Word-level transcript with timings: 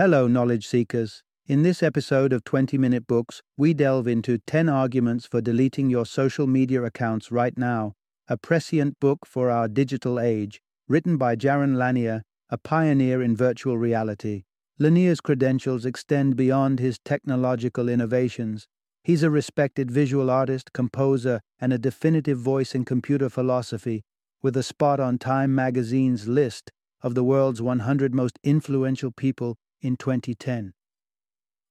Hello, 0.00 0.26
knowledge 0.26 0.66
seekers. 0.66 1.22
In 1.46 1.62
this 1.62 1.82
episode 1.82 2.32
of 2.32 2.42
20 2.44 2.78
Minute 2.78 3.06
Books, 3.06 3.42
we 3.58 3.74
delve 3.74 4.08
into 4.08 4.38
10 4.46 4.66
arguments 4.66 5.26
for 5.26 5.42
deleting 5.42 5.90
your 5.90 6.06
social 6.06 6.46
media 6.46 6.82
accounts 6.84 7.30
right 7.30 7.52
now, 7.58 7.92
a 8.26 8.38
prescient 8.38 8.98
book 8.98 9.26
for 9.26 9.50
our 9.50 9.68
digital 9.68 10.18
age, 10.18 10.58
written 10.88 11.18
by 11.18 11.36
Jaron 11.36 11.76
Lanier, 11.76 12.22
a 12.48 12.56
pioneer 12.56 13.20
in 13.20 13.36
virtual 13.36 13.76
reality. 13.76 14.44
Lanier's 14.78 15.20
credentials 15.20 15.84
extend 15.84 16.34
beyond 16.34 16.78
his 16.78 16.98
technological 17.04 17.86
innovations. 17.86 18.66
He's 19.04 19.22
a 19.22 19.28
respected 19.28 19.90
visual 19.90 20.30
artist, 20.30 20.72
composer, 20.72 21.42
and 21.60 21.74
a 21.74 21.78
definitive 21.78 22.38
voice 22.38 22.74
in 22.74 22.86
computer 22.86 23.28
philosophy, 23.28 24.00
with 24.40 24.56
a 24.56 24.62
spot 24.62 24.98
on 24.98 25.18
Time 25.18 25.54
magazine's 25.54 26.26
list 26.26 26.70
of 27.02 27.14
the 27.14 27.22
world's 27.22 27.60
100 27.60 28.14
most 28.14 28.38
influential 28.42 29.10
people 29.12 29.58
in 29.80 29.96
2010. 29.96 30.72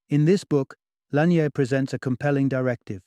In 0.10 0.26
this 0.26 0.44
book, 0.44 0.76
Lanier 1.12 1.50
presents 1.50 1.94
a 1.94 2.00
compelling 2.00 2.50
directive. 2.50 3.02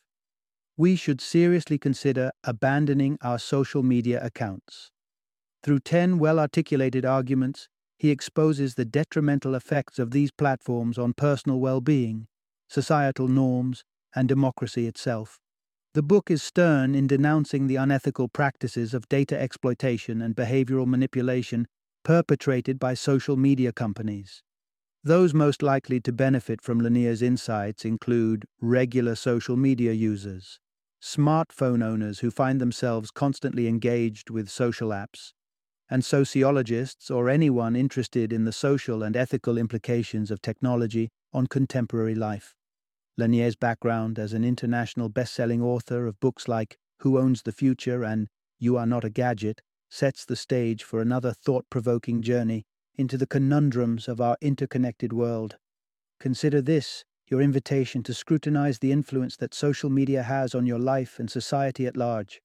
We 0.77 0.97
should 0.97 1.21
seriously 1.21 1.79
consider 1.79 2.33
abandoning 2.45 3.19
our 3.23 3.39
social 3.39 3.83
media 3.83 4.25
accounts. 4.25 4.91
Through 5.63 5.81
10 5.81 6.19
well 6.19 6.41
articulated 6.41 7.05
arguments, 7.05 7.69
he 7.99 8.11
exposes 8.11 8.75
the 8.75 8.85
detrimental 8.85 9.55
effects 9.55 9.99
of 9.99 10.11
these 10.11 10.33
platforms 10.33 10.99
on 10.99 11.13
personal 11.13 11.61
well 11.61 11.81
being, 11.81 12.27
societal 12.69 13.29
norms, 13.29 13.85
and 14.15 14.29
democracy 14.29 14.87
itself. 14.87 15.39
The 15.95 16.03
book 16.03 16.31
is 16.31 16.43
stern 16.43 16.95
in 16.95 17.07
denouncing 17.07 17.67
the 17.67 17.77
unethical 17.77 18.29
practices 18.29 18.95
of 18.95 19.09
data 19.09 19.41
exploitation 19.41 20.23
and 20.23 20.35
behavioral 20.35 20.87
manipulation 20.87 21.67
perpetrated 22.03 22.79
by 22.79 22.95
social 22.95 23.37
media 23.37 23.73
companies. 23.73 24.43
Those 25.05 25.35
most 25.35 25.63
likely 25.63 26.01
to 26.03 26.13
benefit 26.13 26.63
from 26.63 26.79
Lanier's 26.79 27.23
insights 27.23 27.85
include 27.85 28.45
regular 28.61 29.17
social 29.17 29.57
media 29.57 29.93
users, 29.93 30.61
smartphone 31.03 31.83
owners 31.83 32.21
who 32.21 32.31
find 32.31 32.61
themselves 32.61 33.11
constantly 33.11 33.67
engaged 33.67 34.31
with 34.31 34.49
social 34.49 34.91
apps, 34.91 35.33
and 35.91 36.05
sociologists 36.05 37.11
or 37.11 37.29
anyone 37.29 37.75
interested 37.75 38.33
in 38.33 38.45
the 38.45 38.53
social 38.53 39.03
and 39.03 39.17
ethical 39.17 39.59
implications 39.59 40.31
of 40.31 40.41
technology 40.41 41.09
on 41.33 41.49
contemporary 41.49 42.15
life. 42.15 42.55
Lanier's 43.19 43.57
background 43.57 44.21
as 44.21 44.33
an 44.33 44.45
international 44.45 45.09
best-selling 45.09 45.61
author 45.61 46.07
of 46.07 46.21
books 46.21 46.47
like 46.47 46.77
Who 47.01 47.19
Owns 47.19 47.43
the 47.43 47.51
Future 47.51 48.05
and 48.05 48.29
You 48.61 48.77
Are 48.77 48.87
Not 48.87 49.03
a 49.03 49.11
Gadget 49.11 49.63
sets 49.91 50.25
the 50.25 50.37
stage 50.37 50.85
for 50.85 51.01
another 51.01 51.33
thought-provoking 51.33 52.23
journey 52.23 52.65
into 52.97 53.17
the 53.17 53.27
conundrums 53.27 54.09
of 54.09 54.21
our 54.21 54.37
interconnected 54.41 55.13
world. 55.13 55.57
Consider 56.21 56.61
this 56.61 57.05
your 57.29 57.41
invitation 57.41 58.03
to 58.03 58.15
scrutinize 58.15 58.79
the 58.79 58.93
influence 58.93 59.37
that 59.37 59.55
social 59.55 59.89
media 59.89 60.23
has 60.23 60.55
on 60.55 60.67
your 60.67 60.79
life 60.79 61.19
and 61.19 61.31
society 61.31 61.87
at 61.87 61.97
large. 61.97 62.41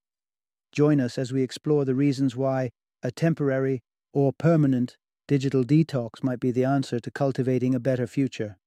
Join 0.71 0.99
us 0.99 1.17
as 1.17 1.33
we 1.33 1.43
explore 1.43 1.85
the 1.85 1.95
reasons 1.95 2.35
why 2.35 2.71
a 3.03 3.11
temporary 3.11 3.81
or 4.13 4.31
permanent 4.31 4.97
digital 5.27 5.63
detox 5.63 6.23
might 6.23 6.39
be 6.39 6.51
the 6.51 6.63
answer 6.63 6.99
to 6.99 7.11
cultivating 7.11 7.75
a 7.75 7.79
better 7.79 8.07
future. 8.07 8.57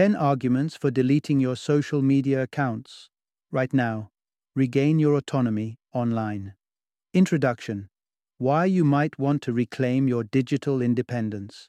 Ten 0.00 0.16
arguments 0.16 0.78
for 0.78 0.90
deleting 0.90 1.40
your 1.40 1.56
social 1.56 2.00
media 2.00 2.42
accounts. 2.42 3.10
Right 3.50 3.70
now, 3.74 4.08
regain 4.56 4.98
your 4.98 5.14
autonomy 5.14 5.78
online. 5.92 6.54
Introduction 7.12 7.90
Why 8.38 8.64
you 8.64 8.82
might 8.82 9.18
want 9.18 9.42
to 9.42 9.52
reclaim 9.52 10.08
your 10.08 10.24
digital 10.24 10.80
independence. 10.80 11.68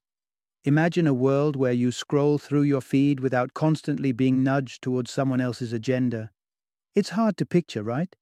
Imagine 0.64 1.08
a 1.08 1.14
world 1.14 1.58
where 1.58 1.74
you 1.74 1.92
scroll 1.92 2.38
through 2.38 2.62
your 2.62 2.80
feed 2.80 3.20
without 3.20 3.54
constantly 3.54 4.14
being 4.14 4.44
nudged 4.44 4.82
towards 4.82 5.12
someone 5.12 5.42
else's 5.42 5.74
agenda. 5.74 6.32
It's 6.96 7.10
hard 7.10 7.36
to 7.36 7.46
picture, 7.46 7.84
right? 7.84 8.16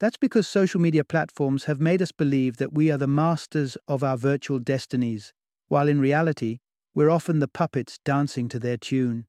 That's 0.00 0.16
because 0.16 0.48
social 0.48 0.80
media 0.80 1.04
platforms 1.04 1.66
have 1.66 1.80
made 1.80 2.02
us 2.02 2.10
believe 2.10 2.56
that 2.56 2.72
we 2.72 2.90
are 2.90 2.98
the 2.98 3.06
masters 3.06 3.78
of 3.86 4.02
our 4.02 4.16
virtual 4.16 4.58
destinies, 4.58 5.32
while 5.68 5.86
in 5.86 6.00
reality, 6.00 6.58
we're 6.96 7.10
often 7.10 7.38
the 7.38 7.46
puppets 7.46 8.00
dancing 8.04 8.48
to 8.48 8.58
their 8.58 8.76
tune. 8.76 9.24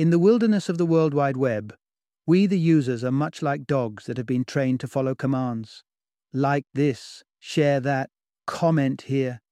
In 0.00 0.08
the 0.08 0.18
wilderness 0.18 0.70
of 0.70 0.78
the 0.78 0.86
World 0.86 1.12
Wide 1.12 1.36
Web, 1.36 1.74
we 2.26 2.46
the 2.46 2.58
users 2.58 3.04
are 3.04 3.12
much 3.12 3.42
like 3.42 3.66
dogs 3.66 4.06
that 4.06 4.16
have 4.16 4.24
been 4.24 4.46
trained 4.46 4.80
to 4.80 4.88
follow 4.88 5.14
commands. 5.14 5.84
Like 6.32 6.64
this, 6.72 7.22
share 7.38 7.80
that, 7.80 8.08
comment 8.46 9.02
here. 9.02 9.42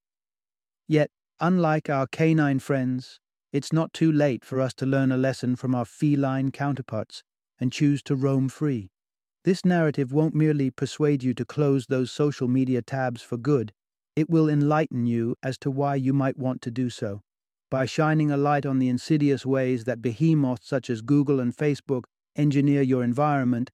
Yet, 0.87 1.11
unlike 1.39 1.91
our 1.91 2.07
canine 2.07 2.61
friends, 2.61 3.21
it's 3.53 3.75
not 3.75 3.93
too 3.93 4.11
late 4.11 4.43
for 4.43 4.59
us 4.59 4.73
to 4.77 4.87
learn 4.87 5.13
a 5.13 5.19
lesson 5.19 5.55
from 5.55 5.75
our 5.75 5.85
feline 5.85 6.51
counterparts 6.51 7.23
and 7.61 7.71
choose 7.71 8.03
to 8.05 8.17
roam 8.17 8.49
free. 8.49 8.89
This 9.45 9.67
narrative 9.67 10.15
won't 10.15 10.35
merely 10.35 10.71
persuade 10.71 11.23
you 11.23 11.35
to 11.35 11.45
close 11.45 11.89
those 11.89 12.11
social 12.11 12.49
media 12.49 12.81
tabs 12.81 13.21
for 13.21 13.37
good, 13.37 13.75
it 14.17 14.31
will 14.31 14.49
enlighten 14.49 15.05
you 15.05 15.37
as 15.43 15.59
to 15.59 15.71
why 15.71 15.97
you 15.97 16.15
might 16.15 16.39
want 16.39 16.63
to 16.63 16.71
do 16.71 16.89
so. 16.89 17.21
By 17.71 17.85
shining 17.85 18.31
a 18.31 18.37
light 18.39 18.65
on 18.65 18.79
the 18.79 18.89
insidious 18.89 19.45
ways 19.45 19.85
that 19.85 20.01
behemoths 20.01 20.67
such 20.67 20.89
as 20.89 21.03
Google 21.03 21.39
and 21.39 21.55
Facebook 21.55 22.05
engineer 22.35 22.81
your 22.81 23.03
environment, 23.05 23.71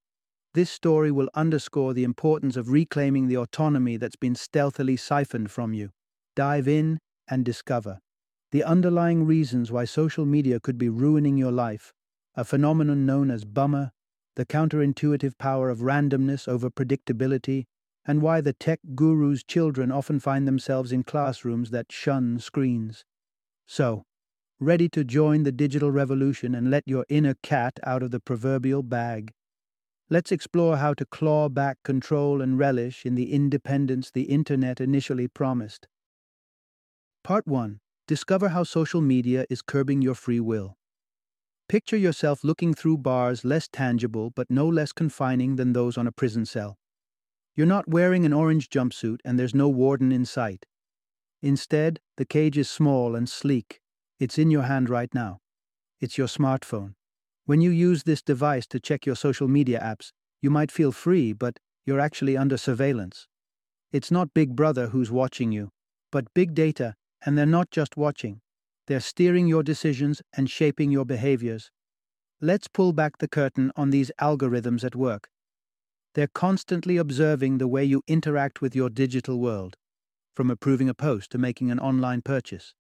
this 0.53 0.69
story 0.69 1.13
will 1.13 1.29
underscore 1.35 1.95
the 1.95 2.03
importance 2.03 2.57
of 2.57 2.71
reclaiming 2.71 3.29
the 3.29 3.37
autonomy 3.37 3.97
that's 3.97 4.17
been 4.17 4.35
stealthily 4.35 4.97
siphoned 4.97 5.51
from 5.51 5.75
you. 5.75 5.91
Dive 6.35 6.67
in 6.67 6.99
and 7.29 7.45
discover 7.45 8.01
the 8.51 8.65
underlying 8.65 9.27
reasons 9.27 9.73
why 9.73 9.85
social 9.85 10.25
media 10.25 10.61
could 10.61 10.79
be 10.79 10.89
ruining 10.89 11.37
your 11.37 11.51
life, 11.51 11.93
a 12.37 12.45
phenomenon 12.45 13.05
known 13.05 13.31
as 13.31 13.45
bummer, 13.45 13.91
the 14.37 14.47
counterintuitive 14.47 15.39
power 15.39 15.71
of 15.71 15.79
randomness 15.81 16.47
over 16.47 16.71
predictability, 16.71 17.65
and 18.05 18.23
why 18.23 18.41
the 18.41 18.53
tech 18.53 18.81
guru's 18.95 19.43
children 19.43 19.91
often 19.91 20.21
find 20.21 20.47
themselves 20.47 20.93
in 20.93 21.03
classrooms 21.03 21.71
that 21.71 21.91
shun 21.91 22.39
screens. 22.39 23.05
So, 23.67 24.05
ready 24.61 24.89
to 24.91 25.05
join 25.05 25.43
the 25.43 25.53
digital 25.53 25.91
revolution 25.91 26.55
and 26.55 26.71
let 26.71 26.85
your 26.87 27.07
inner 27.09 27.35
cat 27.43 27.81
out 27.83 28.03
of 28.03 28.11
the 28.11 28.21
proverbial 28.21 28.83
bag? 28.83 29.33
Let's 30.11 30.31
explore 30.31 30.77
how 30.77 30.95
to 30.95 31.07
claw 31.07 31.49
back 31.49 31.79
control 31.83 32.43
and 32.43 32.59
relish 32.59 33.07
in 33.07 33.15
the 33.15 33.33
independence 33.33 34.11
the 34.11 34.25
internet 34.25 34.81
initially 34.81 35.29
promised. 35.29 35.89
Part 37.23 37.47
1 37.47 37.81
Discover 38.07 38.51
how 38.51 38.65
social 38.65 39.01
media 39.01 39.47
is 39.49 39.63
curbing 39.63 40.03
your 40.03 40.15
free 40.15 40.41
will. 40.41 40.77
Picture 41.71 41.97
yourself 41.97 42.45
looking 42.45 42.75
through 42.75 42.99
bars 42.99 43.47
less 43.47 43.67
tangible 43.67 44.31
but 44.31 44.51
no 44.51 44.69
less 44.69 44.93
confining 44.93 45.57
than 45.57 45.73
those 45.73 45.97
on 45.97 46.07
a 46.07 46.13
prison 46.13 46.45
cell. 46.45 46.77
You're 47.57 47.67
not 47.67 47.89
wearing 47.89 48.27
an 48.27 48.35
orange 48.35 48.69
jumpsuit 48.69 49.21
and 49.25 49.39
there's 49.39 49.55
no 49.55 49.71
warden 49.71 50.13
in 50.13 50.27
sight. 50.27 50.67
Instead, 51.45 52.01
the 52.17 52.25
cage 52.25 52.57
is 52.57 52.71
small 52.71 53.15
and 53.15 53.29
sleek. 53.29 53.79
It's 54.19 54.39
in 54.39 54.51
your 54.51 54.63
hand 54.63 54.89
right 54.89 55.13
now. 55.13 55.41
It's 56.01 56.17
your 56.17 56.27
smartphone. 56.27 56.95
When 57.45 57.61
you 57.61 57.69
use 57.69 58.05
this 58.05 58.23
device 58.23 58.67
to 58.69 58.81
check 58.81 59.05
your 59.05 59.15
social 59.15 59.47
media 59.47 59.79
apps, 59.79 60.09
you 60.41 60.49
might 60.49 60.73
feel 60.73 60.91
free, 60.91 61.35
but 61.35 61.59
you're 61.85 62.01
actually 62.01 62.35
under 62.35 62.57
surveillance. 62.57 63.29
It's 63.93 64.11
not 64.11 64.33
Big 64.33 64.57
Brother 64.57 64.87
who's 64.87 65.11
watching 65.11 65.53
you, 65.53 65.69
but 66.11 66.33
big 66.33 66.55
data, 66.55 66.95
and 67.27 67.37
they're 67.37 67.45
not 67.45 67.71
just 67.71 67.95
watching. 67.95 68.41
They're 68.87 68.99
steering 68.99 69.47
your 69.47 69.63
decisions 69.63 70.23
and 70.35 70.49
shaping 70.49 70.91
your 70.91 71.05
behaviors. 71.05 71.71
Let's 72.41 72.69
pull 72.69 72.95
back 72.95 73.19
the 73.19 73.29
curtain 73.29 73.71
on 73.77 73.91
these 73.91 74.11
algorithms 74.19 74.83
at 74.83 74.97
work. 74.97 75.29
They're 76.15 76.27
constantly 76.27 76.97
observing 76.97 77.59
the 77.59 77.69
way 77.69 77.85
you 77.85 78.01
interact 78.09 78.63
with 78.63 78.75
your 78.75 78.89
digital 78.89 79.39
world, 79.39 79.77
from 80.35 80.51
approving 80.51 80.89
a 80.89 80.95
post 80.95 81.31
to 81.31 81.39
making 81.39 81.71
an 81.71 81.79
online 81.79 82.23
purchase. 82.23 82.75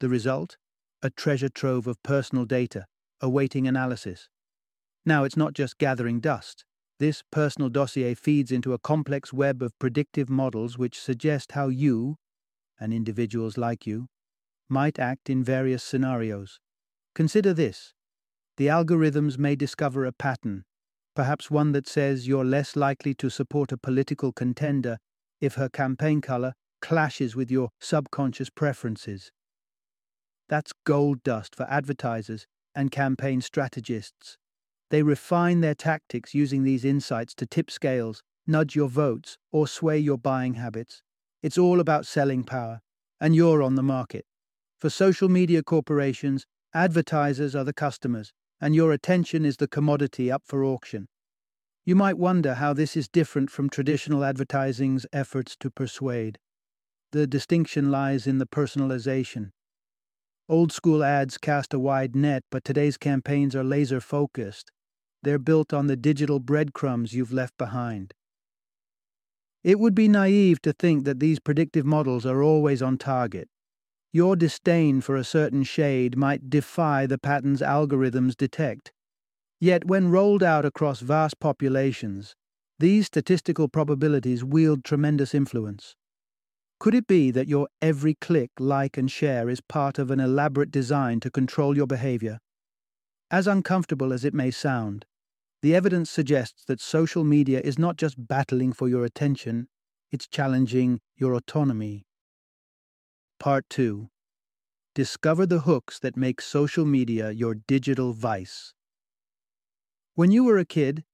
The 0.00 0.08
result? 0.08 0.56
A 1.02 1.10
treasure 1.10 1.48
trove 1.48 1.86
of 1.86 2.02
personal 2.02 2.44
data, 2.44 2.86
awaiting 3.20 3.66
analysis. 3.66 4.28
Now, 5.06 5.24
it's 5.24 5.36
not 5.36 5.54
just 5.54 5.78
gathering 5.78 6.20
dust. 6.20 6.64
This 6.98 7.22
personal 7.30 7.70
dossier 7.70 8.14
feeds 8.14 8.52
into 8.52 8.74
a 8.74 8.78
complex 8.78 9.32
web 9.32 9.62
of 9.62 9.78
predictive 9.78 10.28
models 10.28 10.76
which 10.76 11.00
suggest 11.00 11.52
how 11.52 11.68
you, 11.68 12.16
and 12.78 12.92
individuals 12.92 13.56
like 13.56 13.86
you, 13.86 14.08
might 14.68 14.98
act 14.98 15.30
in 15.30 15.42
various 15.42 15.82
scenarios. 15.82 16.58
Consider 17.14 17.54
this 17.54 17.94
the 18.56 18.66
algorithms 18.66 19.38
may 19.38 19.56
discover 19.56 20.04
a 20.04 20.12
pattern 20.12 20.64
perhaps 21.14 21.50
one 21.50 21.72
that 21.72 21.88
says 21.88 22.28
you're 22.28 22.44
less 22.44 22.76
likely 22.76 23.14
to 23.14 23.28
support 23.28 23.72
a 23.72 23.76
political 23.76 24.32
contender 24.32 24.98
if 25.40 25.54
her 25.54 25.68
campaign 25.68 26.20
color 26.20 26.54
clashes 26.80 27.36
with 27.36 27.50
your 27.50 27.70
subconscious 27.78 28.50
preferences. 28.50 29.30
That's 30.48 30.72
gold 30.84 31.22
dust 31.22 31.54
for 31.54 31.64
advertisers 31.70 32.46
and 32.74 32.90
campaign 32.90 33.40
strategists. 33.40 34.36
They 34.90 35.02
refine 35.02 35.60
their 35.60 35.74
tactics 35.74 36.34
using 36.34 36.64
these 36.64 36.84
insights 36.84 37.34
to 37.36 37.46
tip 37.46 37.70
scales, 37.70 38.22
nudge 38.46 38.74
your 38.74 38.88
votes, 38.88 39.38
or 39.52 39.68
sway 39.68 39.98
your 39.98 40.18
buying 40.18 40.54
habits. 40.54 41.02
It's 41.42 41.58
all 41.58 41.78
about 41.78 42.06
selling 42.06 42.42
power, 42.42 42.80
and 43.20 43.34
you're 43.36 43.62
on 43.62 43.76
the 43.76 43.82
market. 43.82 44.26
For 44.78 44.90
social 44.90 45.28
media 45.28 45.62
corporations, 45.62 46.46
advertisers 46.74 47.54
are 47.54 47.64
the 47.64 47.72
customers, 47.72 48.32
and 48.60 48.74
your 48.74 48.92
attention 48.92 49.44
is 49.44 49.56
the 49.56 49.68
commodity 49.68 50.30
up 50.30 50.42
for 50.44 50.64
auction. 50.64 51.06
You 51.84 51.94
might 51.94 52.18
wonder 52.18 52.54
how 52.54 52.72
this 52.72 52.96
is 52.96 53.08
different 53.08 53.50
from 53.50 53.70
traditional 53.70 54.24
advertising's 54.24 55.06
efforts 55.12 55.56
to 55.60 55.70
persuade. 55.70 56.38
The 57.12 57.26
distinction 57.26 57.90
lies 57.90 58.26
in 58.28 58.38
the 58.38 58.46
personalization. 58.46 59.50
Old 60.48 60.70
school 60.72 61.02
ads 61.02 61.38
cast 61.38 61.74
a 61.74 61.78
wide 61.78 62.14
net, 62.14 62.44
but 62.50 62.64
today's 62.64 62.96
campaigns 62.96 63.56
are 63.56 63.64
laser 63.64 64.00
focused. 64.00 64.70
They're 65.22 65.38
built 65.38 65.72
on 65.72 65.88
the 65.88 65.96
digital 65.96 66.38
breadcrumbs 66.38 67.12
you've 67.12 67.32
left 67.32 67.58
behind. 67.58 68.14
It 69.64 69.78
would 69.78 69.94
be 69.94 70.08
naive 70.08 70.62
to 70.62 70.72
think 70.72 71.04
that 71.04 71.20
these 71.20 71.40
predictive 71.40 71.84
models 71.84 72.24
are 72.24 72.42
always 72.42 72.80
on 72.80 72.96
target. 72.96 73.48
Your 74.12 74.36
disdain 74.36 75.00
for 75.00 75.16
a 75.16 75.24
certain 75.24 75.62
shade 75.62 76.16
might 76.16 76.48
defy 76.48 77.06
the 77.06 77.18
patterns 77.18 77.60
algorithms 77.60 78.36
detect. 78.36 78.92
Yet, 79.60 79.84
when 79.84 80.10
rolled 80.10 80.42
out 80.42 80.64
across 80.64 81.00
vast 81.00 81.38
populations, 81.38 82.34
these 82.78 83.06
statistical 83.06 83.68
probabilities 83.68 84.42
wield 84.42 84.84
tremendous 84.84 85.34
influence. 85.34 85.96
Could 86.80 86.94
it 86.94 87.06
be 87.06 87.30
that 87.30 87.46
your 87.46 87.68
every 87.82 88.14
click, 88.14 88.52
like, 88.58 88.96
and 88.96 89.10
share 89.10 89.50
is 89.50 89.60
part 89.60 89.98
of 89.98 90.10
an 90.10 90.18
elaborate 90.18 90.70
design 90.70 91.20
to 91.20 91.30
control 91.30 91.76
your 91.76 91.86
behavior? 91.86 92.38
As 93.30 93.46
uncomfortable 93.46 94.14
as 94.14 94.24
it 94.24 94.32
may 94.32 94.50
sound, 94.50 95.04
the 95.60 95.74
evidence 95.74 96.10
suggests 96.10 96.64
that 96.64 96.80
social 96.80 97.22
media 97.22 97.60
is 97.60 97.78
not 97.78 97.98
just 97.98 98.26
battling 98.26 98.72
for 98.72 98.88
your 98.88 99.04
attention, 99.04 99.68
it's 100.10 100.26
challenging 100.26 101.00
your 101.16 101.34
autonomy. 101.34 102.06
Part 103.38 103.68
2 103.68 104.08
Discover 104.94 105.46
the 105.46 105.60
hooks 105.60 105.98
that 105.98 106.16
make 106.16 106.40
social 106.40 106.86
media 106.86 107.30
your 107.30 107.54
digital 107.54 108.14
vice. 108.14 108.72
When 110.14 110.30
you 110.30 110.44
were 110.44 110.56
a 110.56 110.64
kid, 110.64 111.04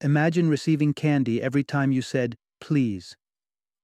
imagine 0.00 0.48
receiving 0.48 0.92
candy 0.92 1.40
every 1.40 1.62
time 1.62 1.92
you 1.92 2.02
said, 2.02 2.36
please. 2.60 3.16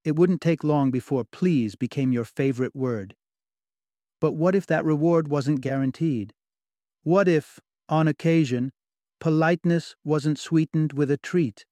It 0.05 0.17
wouldn't 0.17 0.41
take 0.41 0.65
long 0.65 0.91
before 0.91 1.25
please 1.25 1.77
became 1.77 2.13
your 2.13 2.25
favorite 2.25 2.75
word. 2.75 3.15
But 4.21 4.33
what 4.33 4.55
if 4.55 4.67
that 4.67 4.85
reward 4.85 5.29
wasn't 5.29 5.61
guaranteed? 5.61 6.33
What 7.03 7.29
if, 7.29 7.61
on 7.89 8.09
occasion, 8.09 8.73
politeness 9.19 9.97
wasn't 10.05 10.39
sweetened 10.39 10.93
with 10.93 11.11
a 11.11 11.17
treat? 11.17 11.67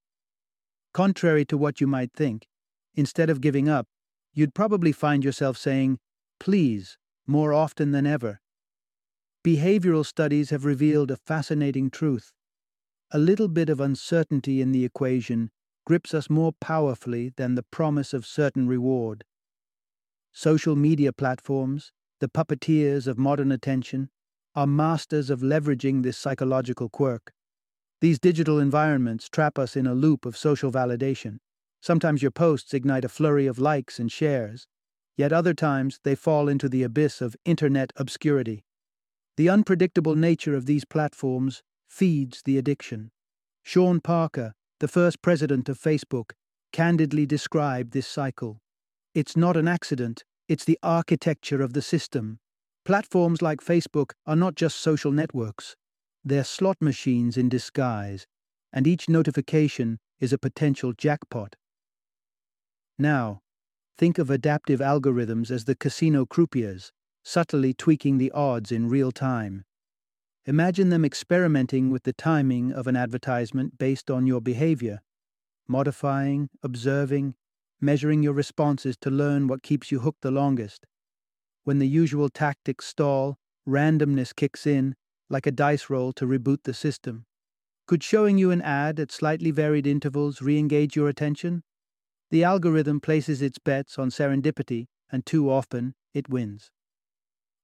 Contrary 0.92 1.44
to 1.46 1.56
what 1.56 1.80
you 1.80 1.86
might 1.86 2.12
think, 2.12 2.46
instead 2.94 3.30
of 3.30 3.40
giving 3.40 3.68
up, 3.68 3.86
you'd 4.32 4.54
probably 4.54 4.92
find 4.92 5.24
yourself 5.24 5.56
saying, 5.56 5.98
please, 6.40 6.98
more 7.26 7.52
often 7.52 7.92
than 7.92 8.06
ever. 8.06 8.40
Behavioral 9.44 10.04
studies 10.04 10.50
have 10.50 10.64
revealed 10.64 11.10
a 11.10 11.16
fascinating 11.16 11.90
truth. 11.90 12.32
A 13.10 13.18
little 13.18 13.48
bit 13.48 13.68
of 13.68 13.80
uncertainty 13.80 14.60
in 14.60 14.72
the 14.72 14.84
equation 14.84 15.50
grips 15.88 16.12
us 16.12 16.28
more 16.28 16.52
powerfully 16.60 17.32
than 17.38 17.54
the 17.54 17.62
promise 17.62 18.12
of 18.12 18.26
certain 18.26 18.68
reward. 18.68 19.24
Social 20.34 20.76
media 20.76 21.14
platforms, 21.14 21.92
the 22.20 22.28
puppeteers 22.28 23.06
of 23.06 23.16
modern 23.16 23.50
attention, 23.50 24.10
are 24.54 24.66
masters 24.66 25.30
of 25.30 25.40
leveraging 25.40 26.02
this 26.02 26.18
psychological 26.18 26.90
quirk. 26.90 27.32
These 28.02 28.18
digital 28.18 28.58
environments 28.58 29.30
trap 29.30 29.58
us 29.58 29.76
in 29.76 29.86
a 29.86 29.94
loop 29.94 30.26
of 30.26 30.36
social 30.36 30.70
validation. 30.70 31.38
Sometimes 31.80 32.20
your 32.20 32.32
posts 32.32 32.74
ignite 32.74 33.06
a 33.06 33.08
flurry 33.08 33.46
of 33.46 33.58
likes 33.58 33.98
and 33.98 34.12
shares, 34.12 34.66
yet 35.16 35.32
other 35.32 35.54
times 35.54 36.00
they 36.04 36.14
fall 36.14 36.50
into 36.50 36.68
the 36.68 36.82
abyss 36.82 37.22
of 37.22 37.34
internet 37.46 37.94
obscurity. 37.96 38.62
The 39.38 39.48
unpredictable 39.48 40.16
nature 40.16 40.54
of 40.54 40.66
these 40.66 40.84
platforms 40.84 41.62
feeds 41.88 42.42
the 42.42 42.58
addiction. 42.58 43.10
Sean 43.62 44.00
Parker, 44.00 44.52
the 44.80 44.88
first 44.88 45.22
president 45.22 45.68
of 45.68 45.78
Facebook, 45.78 46.30
candidly 46.72 47.26
described 47.26 47.92
this 47.92 48.06
cycle. 48.06 48.60
It's 49.14 49.36
not 49.36 49.56
an 49.56 49.66
accident, 49.66 50.24
it's 50.48 50.64
the 50.64 50.78
architecture 50.82 51.62
of 51.62 51.72
the 51.72 51.82
system. 51.82 52.38
Platforms 52.84 53.42
like 53.42 53.60
Facebook 53.60 54.12
are 54.26 54.36
not 54.36 54.54
just 54.54 54.78
social 54.78 55.12
networks, 55.12 55.76
they're 56.24 56.44
slot 56.44 56.76
machines 56.80 57.36
in 57.36 57.48
disguise, 57.48 58.26
and 58.72 58.86
each 58.86 59.08
notification 59.08 59.98
is 60.20 60.32
a 60.32 60.38
potential 60.38 60.92
jackpot. 60.92 61.56
Now, 62.98 63.40
think 63.96 64.18
of 64.18 64.30
adaptive 64.30 64.80
algorithms 64.80 65.50
as 65.50 65.64
the 65.64 65.74
casino 65.74 66.24
croupiers, 66.24 66.90
subtly 67.24 67.74
tweaking 67.74 68.18
the 68.18 68.30
odds 68.32 68.72
in 68.72 68.88
real 68.88 69.12
time. 69.12 69.64
Imagine 70.48 70.88
them 70.88 71.04
experimenting 71.04 71.90
with 71.90 72.04
the 72.04 72.14
timing 72.14 72.72
of 72.72 72.86
an 72.86 72.96
advertisement 72.96 73.76
based 73.76 74.10
on 74.10 74.26
your 74.26 74.40
behavior, 74.40 75.02
modifying, 75.68 76.48
observing, 76.62 77.34
measuring 77.82 78.22
your 78.22 78.32
responses 78.32 78.96
to 79.02 79.10
learn 79.10 79.46
what 79.46 79.62
keeps 79.62 79.92
you 79.92 80.00
hooked 80.00 80.22
the 80.22 80.30
longest. 80.30 80.86
When 81.64 81.80
the 81.80 81.86
usual 81.86 82.30
tactics 82.30 82.86
stall, 82.86 83.36
randomness 83.68 84.34
kicks 84.34 84.66
in, 84.66 84.94
like 85.28 85.46
a 85.46 85.52
dice 85.52 85.90
roll 85.90 86.14
to 86.14 86.24
reboot 86.24 86.62
the 86.62 86.72
system. 86.72 87.26
Could 87.86 88.02
showing 88.02 88.38
you 88.38 88.50
an 88.50 88.62
ad 88.62 88.98
at 88.98 89.12
slightly 89.12 89.50
varied 89.50 89.86
intervals 89.86 90.40
re 90.40 90.58
engage 90.58 90.96
your 90.96 91.10
attention? 91.10 91.62
The 92.30 92.44
algorithm 92.44 93.00
places 93.00 93.42
its 93.42 93.58
bets 93.58 93.98
on 93.98 94.08
serendipity, 94.08 94.86
and 95.12 95.26
too 95.26 95.50
often 95.50 95.94
it 96.14 96.30
wins. 96.30 96.70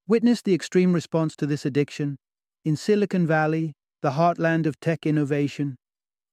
Witness 0.06 0.42
the 0.42 0.52
extreme 0.52 0.92
response 0.92 1.34
to 1.36 1.46
this 1.46 1.64
addiction 1.64 2.18
in 2.64 2.76
Silicon 2.76 3.26
Valley, 3.26 3.74
the 4.00 4.12
heartland 4.12 4.64
of 4.66 4.80
tech 4.80 5.06
innovation, 5.06 5.76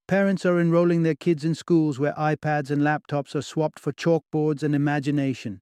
parents 0.07 0.45
are 0.45 0.59
enrolling 0.59 1.03
their 1.03 1.15
kids 1.15 1.43
in 1.43 1.53
schools 1.53 1.99
where 1.99 2.13
iPads 2.13 2.71
and 2.71 2.81
laptops 2.81 3.35
are 3.35 3.41
swapped 3.41 3.79
for 3.79 3.91
chalkboards 3.91 4.63
and 4.63 4.73
imagination. 4.73 5.59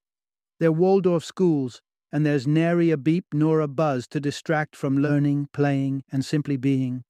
They're 0.59 0.71
Waldorf 0.71 1.25
schools, 1.25 1.81
and 2.11 2.25
there's 2.25 2.47
nary 2.47 2.91
a 2.91 2.97
beep 2.97 3.25
nor 3.33 3.61
a 3.61 3.67
buzz 3.67 4.07
to 4.09 4.19
distract 4.19 4.75
from 4.75 4.99
learning, 4.99 5.49
playing, 5.53 6.03
and 6.11 6.23
simply 6.23 6.57
being. 6.57 7.03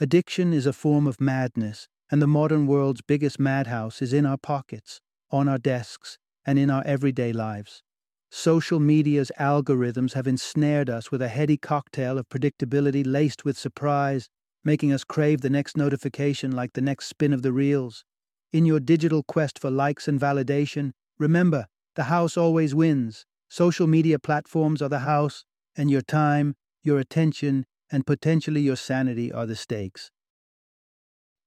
Addiction 0.00 0.52
is 0.52 0.66
a 0.66 0.72
form 0.72 1.06
of 1.06 1.20
madness, 1.20 1.88
and 2.10 2.20
the 2.20 2.26
modern 2.26 2.66
world's 2.66 3.02
biggest 3.02 3.38
madhouse 3.38 4.02
is 4.02 4.12
in 4.12 4.26
our 4.26 4.38
pockets, 4.38 5.00
on 5.30 5.48
our 5.48 5.58
desks, 5.58 6.18
and 6.46 6.58
in 6.58 6.70
our 6.70 6.82
everyday 6.84 7.32
lives. 7.32 7.82
Social 8.30 8.78
media's 8.78 9.32
algorithms 9.40 10.12
have 10.12 10.26
ensnared 10.26 10.90
us 10.90 11.10
with 11.10 11.22
a 11.22 11.28
heady 11.28 11.56
cocktail 11.56 12.18
of 12.18 12.28
predictability 12.28 13.02
laced 13.06 13.44
with 13.44 13.56
surprise, 13.56 14.28
making 14.64 14.92
us 14.92 15.02
crave 15.02 15.40
the 15.40 15.50
next 15.50 15.76
notification 15.76 16.52
like 16.52 16.74
the 16.74 16.82
next 16.82 17.06
spin 17.06 17.32
of 17.32 17.42
the 17.42 17.52
reels. 17.52 18.04
In 18.52 18.66
your 18.66 18.80
digital 18.80 19.22
quest 19.22 19.58
for 19.58 19.70
likes 19.70 20.08
and 20.08 20.20
validation, 20.20 20.92
remember, 21.18 21.66
the 21.96 22.04
house 22.04 22.36
always 22.36 22.74
wins. 22.74 23.24
Social 23.48 23.86
media 23.86 24.18
platforms 24.18 24.82
are 24.82 24.90
the 24.90 25.00
house, 25.00 25.44
and 25.74 25.90
your 25.90 26.02
time, 26.02 26.54
your 26.82 26.98
attention, 26.98 27.64
and 27.90 28.06
potentially 28.06 28.60
your 28.60 28.76
sanity 28.76 29.32
are 29.32 29.46
the 29.46 29.56
stakes. 29.56 30.10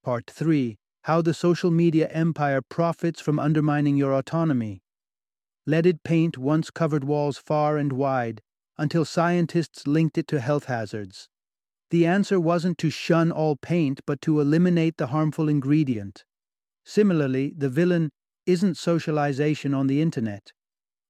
Part 0.03 0.31
3 0.31 0.77
How 1.03 1.21
the 1.21 1.33
Social 1.35 1.69
Media 1.69 2.07
Empire 2.09 2.61
Profits 2.61 3.21
from 3.21 3.38
Undermining 3.38 3.97
Your 3.97 4.13
Autonomy. 4.13 4.81
Leaded 5.65 6.03
paint 6.03 6.38
once 6.38 6.72
covered 6.72 7.03
walls 7.03 7.38
far 7.38 7.77
and 7.77 7.94
wide 7.94 8.41
until 8.77 9.06
scientists 9.06 9.86
linked 9.86 10.18
it 10.18 10.27
to 10.27 10.39
health 10.39 10.65
hazards. 10.65 11.30
The 11.91 12.08
answer 12.08 12.39
wasn't 12.39 12.80
to 12.80 12.89
shun 12.89 13.32
all 13.32 13.56
paint, 13.56 14.01
but 14.08 14.22
to 14.22 14.39
eliminate 14.39 14.98
the 14.98 15.08
harmful 15.08 15.48
ingredient. 15.48 16.24
Similarly, 16.84 17.53
the 17.56 17.70
villain 17.70 18.10
isn't 18.48 18.77
socialization 18.77 19.75
on 19.75 19.86
the 19.86 20.01
internet. 20.01 20.51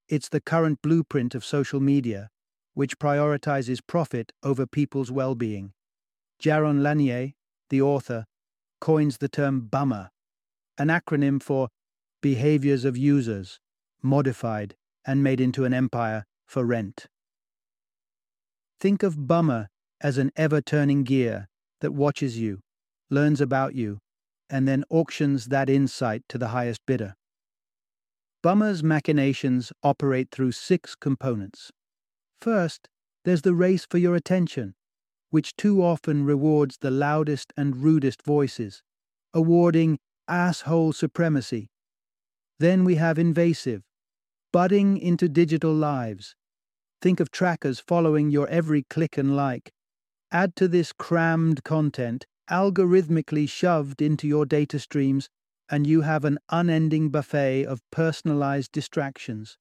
It's 0.09 0.27
the 0.27 0.41
current 0.41 0.81
blueprint 0.81 1.33
of 1.33 1.45
social 1.45 1.79
media, 1.79 2.29
which 2.73 2.99
prioritizes 2.99 3.79
profit 3.85 4.33
over 4.43 4.65
people's 4.65 5.11
well 5.11 5.33
being. 5.33 5.71
Jaron 6.43 6.81
Lanier, 6.81 7.31
the 7.69 7.81
author, 7.81 8.25
coins 8.81 9.19
the 9.19 9.29
term 9.29 9.61
BUMMER, 9.61 10.09
an 10.77 10.89
acronym 10.89 11.41
for 11.41 11.69
Behaviors 12.21 12.83
of 12.83 12.97
Users, 12.97 13.60
modified, 14.01 14.75
and 15.05 15.23
made 15.23 15.41
into 15.41 15.65
an 15.65 15.73
empire 15.73 16.25
for 16.45 16.65
rent. 16.65 17.07
Think 18.79 19.03
of 19.03 19.27
Bummer 19.27 19.69
as 20.01 20.17
an 20.17 20.31
ever 20.35 20.61
turning 20.61 21.03
gear 21.03 21.47
that 21.81 21.93
watches 21.93 22.37
you, 22.39 22.61
learns 23.09 23.41
about 23.41 23.75
you, 23.75 23.99
and 24.49 24.67
then 24.67 24.83
auctions 24.89 25.47
that 25.47 25.69
insight 25.69 26.23
to 26.29 26.37
the 26.37 26.49
highest 26.49 26.81
bidder. 26.85 27.15
Bummer's 28.43 28.83
machinations 28.83 29.71
operate 29.83 30.29
through 30.31 30.51
six 30.51 30.95
components. 30.95 31.71
First, 32.41 32.89
there's 33.23 33.43
the 33.43 33.53
race 33.53 33.85
for 33.89 33.99
your 33.99 34.15
attention. 34.15 34.73
which 35.31 35.55
too 35.55 35.81
often 35.81 36.25
rewards 36.25 36.77
the 36.81 36.91
loudest 36.91 37.51
and 37.57 37.77
rudest 37.77 38.21
voices, 38.23 38.83
awarding 39.33 39.97
asshole 40.27 40.93
supremacy. 40.93 41.69
Then 42.59 42.83
we 42.83 42.95
have 42.95 43.17
invasive, 43.17 43.81
budding 44.51 44.97
into 44.97 45.29
digital 45.29 45.73
lives. 45.73 46.35
Think 47.01 47.19
of 47.19 47.31
trackers 47.31 47.79
following 47.79 48.29
your 48.29 48.47
every 48.49 48.83
click 48.83 49.17
and 49.17 49.35
like. 49.35 49.71
Add 50.31 50.55
to 50.57 50.67
this 50.67 50.93
crammed 50.93 51.63
content, 51.63 52.25
algorithmically 52.49 53.49
shoved 53.49 54.01
into 54.01 54.27
your 54.27 54.45
data 54.45 54.79
streams, 54.79 55.29
and 55.69 55.87
you 55.87 56.01
have 56.01 56.25
an 56.25 56.37
unending 56.49 57.09
buffet 57.09 57.65
of 57.65 57.81
personalized 57.91 58.71
distractions. 58.71 59.57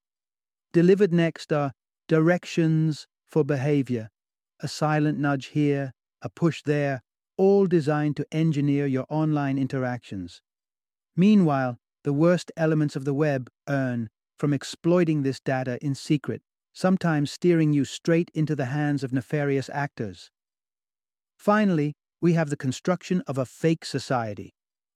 Delivered 0.73 1.13
next 1.13 1.51
are 1.53 1.71
directions 2.07 3.07
for 3.25 3.43
behavior, 3.43 4.09
a 4.59 4.67
silent 4.67 5.17
nudge 5.17 5.47
here, 5.47 5.93
a 6.21 6.29
push 6.29 6.61
there, 6.63 7.01
all 7.37 7.65
designed 7.65 8.17
to 8.17 8.25
engineer 8.31 8.85
your 8.85 9.05
online 9.09 9.57
interactions. 9.57 10.41
Meanwhile, 11.15 11.77
the 12.03 12.13
worst 12.13 12.51
elements 12.57 12.95
of 12.95 13.05
the 13.05 13.13
web 13.13 13.49
earn 13.67 14.09
from 14.41 14.53
exploiting 14.53 15.21
this 15.21 15.39
data 15.39 15.77
in 15.83 15.93
secret, 15.93 16.41
sometimes 16.73 17.31
steering 17.31 17.73
you 17.73 17.85
straight 17.85 18.31
into 18.33 18.55
the 18.55 18.65
hands 18.65 19.03
of 19.03 19.13
nefarious 19.13 19.69
actors. 19.71 20.31
Finally, 21.37 21.93
we 22.19 22.33
have 22.33 22.49
the 22.49 22.57
construction 22.57 23.21
of 23.27 23.37
a 23.37 23.45
fake 23.45 23.85
society, 23.85 24.49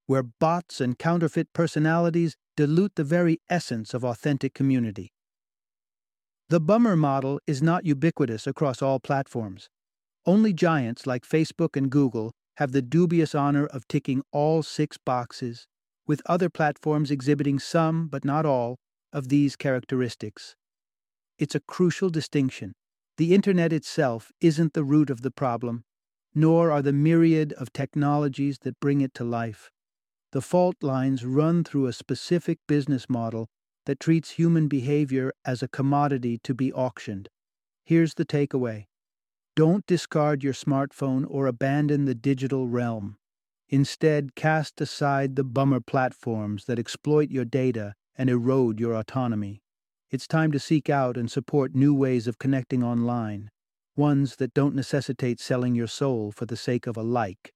where 0.08 0.24
bots 0.24 0.82
and 0.82 0.98
counterfeit 0.98 1.48
personalities 1.54 2.36
dilute 2.58 2.96
the 2.96 3.04
very 3.04 3.38
essence 3.48 3.94
of 3.94 4.04
authentic 4.04 4.56
community. 4.56 5.10
The 6.50 6.60
bummer 6.60 6.96
model 6.96 7.40
is 7.46 7.62
not 7.62 7.86
ubiquitous 7.86 8.48
across 8.48 8.82
all 8.82 9.00
platforms. 9.00 9.70
Only 10.26 10.54
giants 10.54 11.06
like 11.06 11.24
Facebook 11.24 11.78
and 11.78 11.92
Google 11.92 12.32
have 12.58 12.72
the 12.72 12.82
dubious 12.82 13.36
honor 13.36 13.68
of 13.68 13.88
ticking 13.88 14.24
all 14.32 14.64
six 14.64 14.98
boxes, 14.98 15.68
with 16.08 16.24
other 16.26 16.50
platforms 16.50 17.12
exhibiting 17.12 17.60
some, 17.60 18.08
but 18.08 18.26
not 18.26 18.48
all, 18.48 18.80
of 19.16 19.30
these 19.30 19.56
characteristics. 19.56 20.58
It's 21.40 21.56
a 21.56 21.62
crucial 21.62 22.10
distinction. 22.10 22.74
The 23.16 23.34
Internet 23.34 23.72
itself 23.72 24.34
isn't 24.42 24.74
the 24.74 24.84
root 24.84 25.10
of 25.10 25.22
the 25.22 25.32
problem, 25.32 25.86
nor 26.36 26.70
are 26.70 26.82
the 26.82 26.92
myriad 26.92 27.54
of 27.54 27.72
technologies 27.72 28.60
that 28.64 28.82
bring 28.82 29.00
it 29.00 29.14
to 29.14 29.24
life. 29.24 29.72
The 30.34 30.42
fault 30.42 30.76
lines 30.82 31.24
run 31.24 31.64
through 31.64 31.88
a 31.88 31.94
specific 31.94 32.60
business 32.68 33.10
model 33.10 33.48
that 33.86 34.02
treats 34.02 34.32
human 34.32 34.68
behavior 34.68 35.32
as 35.46 35.64
a 35.64 35.70
commodity 35.70 36.38
to 36.44 36.54
be 36.54 36.74
auctioned. 36.74 37.30
Here's 37.86 38.16
the 38.16 38.26
takeaway 38.26 38.88
don't 39.56 39.86
discard 39.88 40.44
your 40.44 40.52
smartphone 40.52 41.26
or 41.30 41.48
abandon 41.48 42.04
the 42.04 42.16
digital 42.16 42.68
realm. 42.68 43.16
Instead, 43.70 44.36
cast 44.36 44.82
aside 44.82 45.38
the 45.38 45.46
bummer 45.46 45.80
platforms 45.80 46.66
that 46.66 46.78
exploit 46.78 47.30
your 47.32 47.46
data 47.46 47.96
and 48.18 48.30
erode 48.30 48.80
your 48.80 48.94
autonomy. 48.96 49.62
It's 50.12 50.28
time 50.28 50.52
to 50.52 50.60
seek 50.60 50.90
out 50.90 51.18
and 51.18 51.30
support 51.30 51.76
new 51.76 51.94
ways 51.94 52.28
of 52.28 52.40
connecting 52.40 52.84
online, 52.84 53.50
ones 53.96 54.36
that 54.38 54.54
don't 54.54 54.76
necessitate 54.76 55.40
selling 55.40 55.76
your 55.76 55.88
soul 55.88 56.32
for 56.32 56.46
the 56.46 56.58
sake 56.58 56.88
of 56.88 56.98
a 56.98 57.02
like. 57.02 57.54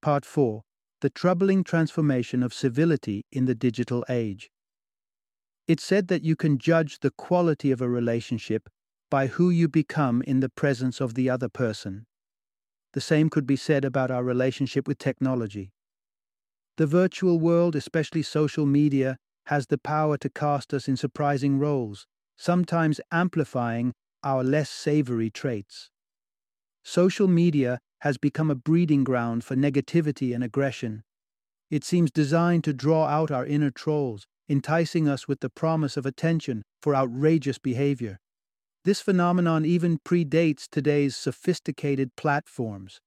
Part 0.00 0.24
4 0.24 0.62
The 1.00 1.10
Troubling 1.10 1.64
Transformation 1.64 2.42
of 2.42 2.52
Civility 2.52 3.24
in 3.30 3.44
the 3.46 3.54
Digital 3.54 4.04
Age. 4.08 4.50
It's 5.68 5.84
said 5.84 6.08
that 6.08 6.24
you 6.24 6.34
can 6.34 6.58
judge 6.58 7.00
the 7.00 7.12
quality 7.12 7.70
of 7.70 7.80
a 7.80 7.88
relationship 7.88 8.68
by 9.10 9.28
who 9.28 9.48
you 9.48 9.68
become 9.68 10.22
in 10.26 10.40
the 10.40 10.48
presence 10.48 11.00
of 11.00 11.14
the 11.14 11.30
other 11.30 11.48
person. 11.48 12.04
The 12.94 13.00
same 13.00 13.30
could 13.30 13.46
be 13.46 13.56
said 13.56 13.84
about 13.84 14.10
our 14.10 14.24
relationship 14.24 14.88
with 14.88 14.98
technology. 14.98 15.72
The 16.78 16.86
virtual 16.86 17.38
world, 17.38 17.76
especially 17.76 18.22
social 18.22 18.66
media, 18.66 19.18
has 19.46 19.66
the 19.66 19.78
power 19.78 20.16
to 20.18 20.28
cast 20.28 20.72
us 20.72 20.88
in 20.88 20.96
surprising 20.96 21.58
roles, 21.58 22.06
sometimes 22.36 23.00
amplifying 23.10 23.92
our 24.22 24.42
less 24.44 24.70
savory 24.70 25.30
traits. 25.30 25.90
Social 26.84 27.28
media 27.28 27.78
has 28.00 28.18
become 28.18 28.50
a 28.50 28.54
breeding 28.54 29.04
ground 29.04 29.44
for 29.44 29.54
negativity 29.54 30.34
and 30.34 30.42
aggression. 30.42 31.04
It 31.70 31.84
seems 31.84 32.10
designed 32.10 32.64
to 32.64 32.72
draw 32.72 33.06
out 33.06 33.30
our 33.30 33.46
inner 33.46 33.70
trolls, 33.70 34.26
enticing 34.48 35.08
us 35.08 35.28
with 35.28 35.40
the 35.40 35.48
promise 35.48 35.96
of 35.96 36.04
attention 36.04 36.62
for 36.80 36.94
outrageous 36.94 37.58
behavior. 37.58 38.18
This 38.84 39.00
phenomenon 39.00 39.64
even 39.64 39.98
predates 40.04 40.66
today's 40.68 41.16
sophisticated 41.16 42.16
platforms. 42.16 43.00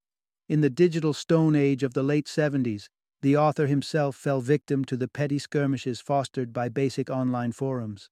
In 0.47 0.61
the 0.61 0.69
digital 0.69 1.13
stone 1.13 1.55
age 1.55 1.83
of 1.83 1.93
the 1.93 2.03
late 2.03 2.27
70s, 2.27 2.87
the 3.25 3.35
author 3.35 3.65
himself 3.65 4.15
fell 4.15 4.39
victim 4.39 4.85
to 4.85 4.95
the 4.95 5.07
petty 5.07 5.39
skirmishes 5.39 5.99
fostered 5.99 6.53
by 6.53 6.69
basic 6.69 7.09
online 7.09 7.51
forums. 7.51 8.07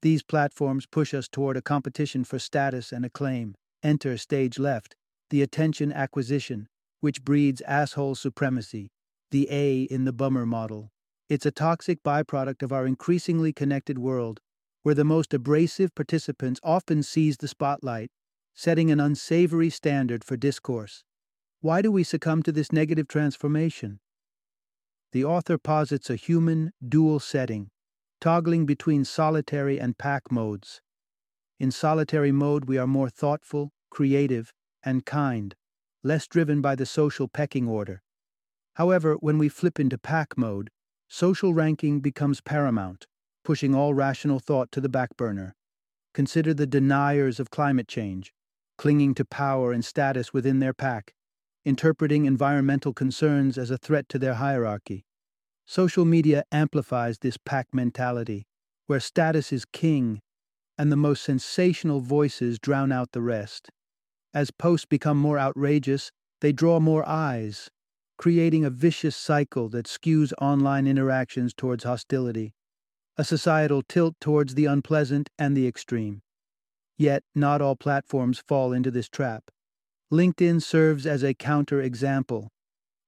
These 0.00 0.22
platforms 0.22 0.86
push 0.86 1.12
us 1.12 1.28
toward 1.28 1.58
a 1.58 1.60
competition 1.60 2.24
for 2.24 2.38
status 2.38 2.90
and 2.90 3.04
acclaim. 3.04 3.54
Enter 3.82 4.16
stage 4.16 4.58
left, 4.58 4.96
the 5.28 5.42
attention 5.42 5.92
acquisition, 5.92 6.68
which 7.00 7.22
breeds 7.22 7.60
asshole 7.66 8.14
supremacy, 8.14 8.88
the 9.30 9.46
A 9.50 9.82
in 9.82 10.06
the 10.06 10.12
bummer 10.14 10.46
model. 10.46 10.88
It's 11.28 11.44
a 11.44 11.50
toxic 11.50 12.02
byproduct 12.02 12.62
of 12.62 12.72
our 12.72 12.86
increasingly 12.86 13.52
connected 13.52 13.98
world, 13.98 14.40
where 14.84 14.94
the 14.94 15.04
most 15.04 15.34
abrasive 15.34 15.94
participants 15.94 16.60
often 16.64 17.02
seize 17.02 17.36
the 17.36 17.48
spotlight, 17.48 18.08
setting 18.54 18.90
an 18.90 19.00
unsavory 19.00 19.68
standard 19.68 20.24
for 20.24 20.38
discourse. 20.38 21.04
Why 21.60 21.82
do 21.82 21.92
we 21.92 22.02
succumb 22.02 22.42
to 22.44 22.52
this 22.52 22.72
negative 22.72 23.06
transformation? 23.06 24.00
The 25.12 25.24
author 25.24 25.58
posits 25.58 26.10
a 26.10 26.16
human, 26.16 26.72
dual 26.86 27.20
setting, 27.20 27.70
toggling 28.20 28.66
between 28.66 29.04
solitary 29.04 29.80
and 29.80 29.98
pack 29.98 30.30
modes. 30.30 30.80
In 31.58 31.70
solitary 31.70 32.32
mode, 32.32 32.66
we 32.66 32.78
are 32.78 32.86
more 32.86 33.08
thoughtful, 33.08 33.72
creative, 33.90 34.52
and 34.84 35.06
kind, 35.06 35.54
less 36.02 36.26
driven 36.26 36.60
by 36.60 36.74
the 36.74 36.86
social 36.86 37.28
pecking 37.28 37.66
order. 37.66 38.02
However, 38.74 39.14
when 39.14 39.38
we 39.38 39.48
flip 39.48 39.80
into 39.80 39.98
pack 39.98 40.36
mode, 40.36 40.70
social 41.08 41.54
ranking 41.54 42.00
becomes 42.00 42.40
paramount 42.40 43.06
pushing 43.46 43.76
all 43.76 43.94
rational 43.94 44.40
thought 44.40 44.72
to 44.72 44.80
the 44.80 44.88
back 44.88 45.16
burner. 45.16 45.54
Consider 46.12 46.52
the 46.52 46.66
deniers 46.66 47.38
of 47.38 47.48
climate 47.48 47.86
change, 47.86 48.32
clinging 48.76 49.14
to 49.14 49.24
power 49.24 49.70
and 49.70 49.84
status 49.84 50.32
within 50.32 50.58
their 50.58 50.74
pack, 50.74 51.14
interpreting 51.66 52.24
environmental 52.24 52.94
concerns 52.94 53.58
as 53.58 53.70
a 53.70 53.76
threat 53.76 54.08
to 54.08 54.18
their 54.18 54.34
hierarchy. 54.34 55.04
Social 55.66 56.06
media 56.06 56.44
amplifies 56.50 57.18
this 57.18 57.36
pack 57.36 57.66
mentality, 57.74 58.46
where 58.86 59.00
status 59.00 59.52
is 59.52 59.64
king 59.64 60.20
and 60.78 60.90
the 60.92 60.96
most 60.96 61.22
sensational 61.22 62.00
voices 62.00 62.58
drown 62.58 62.92
out 62.92 63.12
the 63.12 63.20
rest. 63.20 63.68
As 64.32 64.50
posts 64.50 64.86
become 64.86 65.18
more 65.18 65.38
outrageous, 65.38 66.12
they 66.40 66.52
draw 66.52 66.80
more 66.80 67.06
eyes, 67.06 67.68
creating 68.16 68.64
a 68.64 68.70
vicious 68.70 69.16
cycle 69.16 69.68
that 69.70 69.86
skews 69.86 70.32
online 70.40 70.86
interactions 70.86 71.52
towards 71.52 71.84
hostility 71.84 72.54
a 73.18 73.24
societal 73.24 73.82
tilt 73.82 74.14
towards 74.20 74.54
the 74.54 74.66
unpleasant 74.66 75.30
and 75.38 75.56
the 75.56 75.66
extreme. 75.66 76.22
Yet, 76.98 77.22
not 77.34 77.62
all 77.62 77.76
platforms 77.76 78.38
fall 78.38 78.72
into 78.72 78.90
this 78.90 79.08
trap. 79.08 79.50
LinkedIn 80.12 80.62
serves 80.62 81.04
as 81.04 81.24
a 81.24 81.34
counter 81.34 81.80
example. 81.80 82.48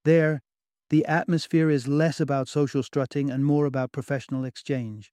There, 0.05 0.43
the 0.91 1.05
atmosphere 1.07 1.71
is 1.71 1.87
less 1.87 2.19
about 2.19 2.49
social 2.49 2.83
strutting 2.83 3.31
and 3.31 3.45
more 3.45 3.67
about 3.67 3.93
professional 3.93 4.45
exchange. 4.45 5.13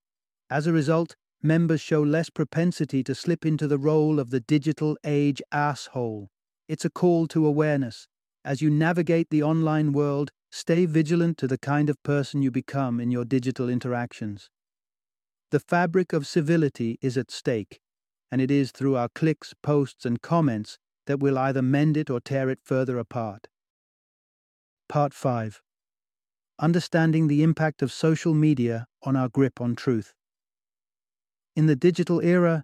As 0.49 0.65
a 0.65 0.73
result, 0.73 1.15
members 1.43 1.81
show 1.81 2.01
less 2.01 2.31
propensity 2.31 3.03
to 3.03 3.13
slip 3.13 3.45
into 3.45 3.67
the 3.67 3.77
role 3.77 4.19
of 4.19 4.31
the 4.31 4.39
digital 4.39 4.97
age 5.03 5.43
asshole. 5.51 6.29
It's 6.67 6.85
a 6.85 6.89
call 6.89 7.27
to 7.27 7.45
awareness. 7.45 8.07
As 8.43 8.63
you 8.63 8.71
navigate 8.71 9.29
the 9.29 9.43
online 9.43 9.91
world, 9.91 10.31
stay 10.51 10.87
vigilant 10.87 11.37
to 11.37 11.47
the 11.47 11.59
kind 11.59 11.89
of 11.89 12.01
person 12.01 12.41
you 12.41 12.49
become 12.49 12.99
in 12.99 13.11
your 13.11 13.25
digital 13.25 13.69
interactions. 13.69 14.49
The 15.51 15.59
fabric 15.59 16.13
of 16.13 16.25
civility 16.25 16.97
is 17.01 17.15
at 17.15 17.29
stake, 17.29 17.79
and 18.31 18.41
it 18.41 18.49
is 18.49 18.71
through 18.71 18.95
our 18.95 19.09
clicks, 19.13 19.53
posts, 19.61 20.03
and 20.03 20.19
comments 20.19 20.79
that 21.07 21.19
we'll 21.19 21.37
either 21.37 21.61
mend 21.61 21.97
it 21.97 22.09
or 22.09 22.19
tear 22.19 22.49
it 22.49 22.59
further 22.63 22.97
apart. 22.97 23.47
Part 24.87 25.13
5 25.13 25.61
Understanding 26.59 27.27
the 27.27 27.43
impact 27.43 27.81
of 27.81 27.91
social 27.91 28.33
media 28.33 28.87
on 29.03 29.15
our 29.15 29.29
grip 29.29 29.59
on 29.59 29.75
truth. 29.75 30.13
In 31.55 31.65
the 31.65 31.75
digital 31.75 32.21
era, 32.21 32.63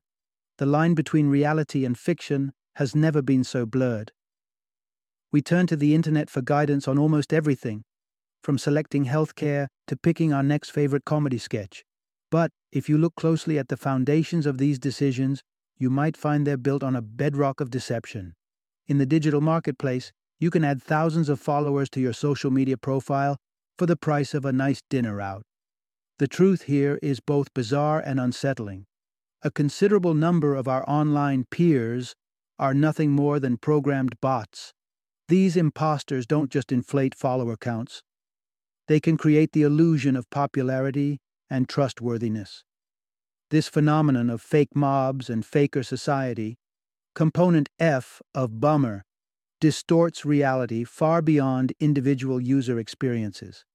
the 0.57 0.65
line 0.65 0.93
between 0.93 1.27
reality 1.27 1.86
and 1.86 1.98
fiction 1.98 2.53
has 2.75 2.95
never 2.95 3.21
been 3.21 3.43
so 3.43 3.65
blurred. 3.65 4.12
We 5.31 5.41
turn 5.41 5.67
to 5.67 5.75
the 5.75 5.95
internet 5.95 6.29
for 6.29 6.41
guidance 6.41 6.88
on 6.88 6.98
almost 6.98 7.33
everything, 7.33 7.83
from 8.43 8.57
selecting 8.57 9.05
healthcare 9.05 9.67
to 9.88 9.95
picking 9.95 10.33
our 10.33 10.43
next 10.43 10.71
favorite 10.71 11.05
comedy 11.05 11.38
sketch. 11.38 11.83
But 12.29 12.51
if 12.71 12.89
you 12.89 12.98
look 12.98 13.15
closely 13.15 13.57
at 13.60 13.67
the 13.67 13.77
foundations 13.77 14.45
of 14.45 14.57
these 14.57 14.79
decisions, 14.79 15.41
you 15.81 15.89
might 15.89 16.15
find 16.15 16.45
they're 16.45 16.57
built 16.57 16.83
on 16.83 16.95
a 16.95 17.01
bedrock 17.01 17.59
of 17.59 17.71
deception. 17.71 18.33
In 18.88 18.97
the 19.00 19.05
digital 19.05 19.41
marketplace, 19.41 20.11
you 20.39 20.50
can 20.50 20.63
add 20.63 20.81
thousands 20.81 21.27
of 21.27 21.39
followers 21.39 21.89
to 21.89 22.00
your 22.00 22.13
social 22.13 22.51
media 22.51 22.77
profile 22.77 23.38
for 23.77 23.85
the 23.85 23.95
price 23.97 24.33
of 24.33 24.45
a 24.45 24.53
nice 24.53 24.81
dinner 24.89 25.19
out. 25.19 25.43
The 26.19 26.27
truth 26.27 26.63
here 26.63 27.00
is 27.01 27.19
both 27.19 27.53
bizarre 27.53 28.00
and 28.00 28.19
unsettling. 28.19 28.85
A 29.41 29.51
considerable 29.51 30.13
number 30.13 30.55
of 30.55 30.67
our 30.67 30.88
online 30.88 31.45
peers 31.50 32.13
are 32.59 32.73
nothing 32.73 33.11
more 33.11 33.39
than 33.39 33.57
programmed 33.57 34.13
bots. 34.21 34.71
These 35.27 35.57
imposters 35.57 36.27
don't 36.27 36.51
just 36.51 36.71
inflate 36.71 37.15
follower 37.15 37.57
counts, 37.57 38.03
they 38.88 39.00
can 39.00 39.15
create 39.15 39.53
the 39.53 39.61
illusion 39.61 40.17
of 40.17 40.29
popularity 40.29 41.19
and 41.50 41.69
trustworthiness. 41.69 42.65
This 43.51 43.67
phenomenon 43.67 44.29
of 44.29 44.41
fake 44.41 44.74
mobs 44.77 45.29
and 45.29 45.46
faker 45.46 45.84
society, 45.84 46.58
component 47.13 47.67
F 47.79 48.22
of 48.34 48.62
Bummer, 48.62 49.03
distorts 49.60 50.24
reality 50.24 50.86
far 50.86 51.22
beyond 51.22 51.74
individual 51.77 52.39
user 52.39 52.79
experiences. 52.79 53.65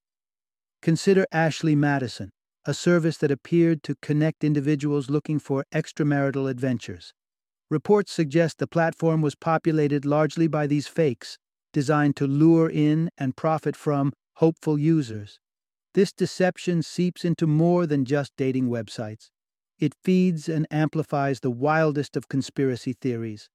Consider 0.80 1.26
Ashley 1.30 1.75
Madison, 1.75 2.30
a 2.64 2.73
service 2.73 3.18
that 3.18 3.30
appeared 3.30 3.83
to 3.83 3.97
connect 4.00 4.45
individuals 4.45 5.11
looking 5.11 5.38
for 5.38 5.66
extramarital 5.75 6.49
adventures. 6.50 7.12
Reports 7.68 8.11
suggest 8.11 8.56
the 8.56 8.66
platform 8.66 9.21
was 9.21 9.35
populated 9.35 10.06
largely 10.06 10.47
by 10.47 10.66
these 10.66 10.87
fakes, 10.87 11.37
designed 11.75 12.16
to 12.16 12.26
lure 12.26 12.71
in 12.71 13.11
and 13.18 13.37
profit 13.37 13.76
from 13.76 14.14
hopeful 14.37 14.78
users. 14.78 15.38
This 15.92 16.14
deception 16.14 16.83
seeps 16.83 17.26
into 17.26 17.47
more 17.47 17.87
than 17.87 18.06
just 18.06 18.33
dating 18.38 18.71
websites. 18.71 19.28
It 19.78 19.95
feeds 20.02 20.49
and 20.49 20.66
amplifies 20.71 21.40
the 21.40 21.50
wildest 21.50 22.16
of 22.16 22.28
conspiracy 22.28 22.95
theories. 22.95 23.50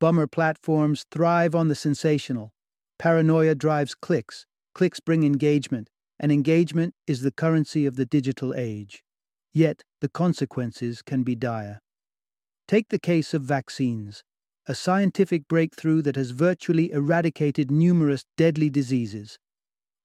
Bummer 0.00 0.26
platforms 0.26 1.04
thrive 1.10 1.54
on 1.54 1.68
the 1.68 1.74
sensational. 1.74 2.52
Paranoia 2.98 3.54
drives 3.54 3.94
clicks, 3.94 4.46
clicks 4.74 4.98
bring 4.98 5.22
engagement, 5.22 5.88
and 6.18 6.32
engagement 6.32 6.94
is 7.06 7.22
the 7.22 7.30
currency 7.30 7.86
of 7.86 7.96
the 7.96 8.06
digital 8.06 8.52
age. 8.54 9.02
Yet, 9.52 9.84
the 10.00 10.08
consequences 10.08 11.02
can 11.02 11.22
be 11.22 11.34
dire. 11.34 11.80
Take 12.66 12.88
the 12.88 12.98
case 12.98 13.32
of 13.34 13.42
vaccines, 13.42 14.22
a 14.66 14.74
scientific 14.74 15.48
breakthrough 15.48 16.02
that 16.02 16.16
has 16.16 16.30
virtually 16.30 16.92
eradicated 16.92 17.70
numerous 17.70 18.24
deadly 18.36 18.70
diseases. 18.70 19.38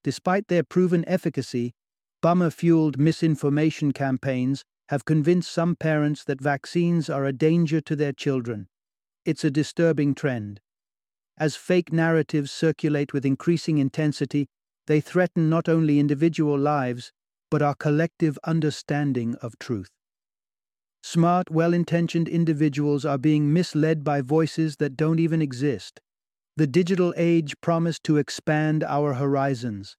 Despite 0.04 0.48
their 0.48 0.64
proven 0.64 1.04
efficacy, 1.08 1.74
bummer 2.22 2.50
fueled 2.50 2.98
misinformation 2.98 3.92
campaigns 3.92 4.64
have 4.90 5.06
convinced 5.06 5.52
some 5.52 5.76
parents 5.76 6.24
that 6.24 6.42
vaccines 6.42 7.10
are 7.10 7.26
a 7.26 7.34
danger 7.34 7.82
to 7.82 7.96
their 7.96 8.14
children. 8.14 8.68
It's 9.26 9.44
a 9.44 9.52
disturbing 9.52 10.14
trend. 10.14 10.62
As 11.38 11.56
fake 11.56 11.92
narratives 11.92 12.52
circulate 12.52 13.12
with 13.12 13.26
increasing 13.26 13.78
intensity, 13.78 14.48
they 14.88 15.02
threaten 15.02 15.50
not 15.50 15.68
only 15.68 16.00
individual 16.00 16.58
lives, 16.58 17.12
but 17.50 17.62
our 17.62 17.76
collective 17.76 18.38
understanding 18.44 19.36
of 19.42 19.58
truth. 19.60 19.90
Smart, 21.04 21.52
well 21.52 21.74
intentioned 21.74 22.28
individuals 22.28 23.06
are 23.06 23.18
being 23.18 23.52
misled 23.52 24.04
by 24.04 24.22
voices 24.22 24.78
that 24.78 24.98
don't 24.98 25.20
even 25.20 25.42
exist. 25.42 26.00
The 26.58 26.68
digital 26.68 27.14
age 27.18 27.54
promised 27.62 28.04
to 28.06 28.18
expand 28.18 28.84
our 28.84 29.14
horizons. 29.14 29.98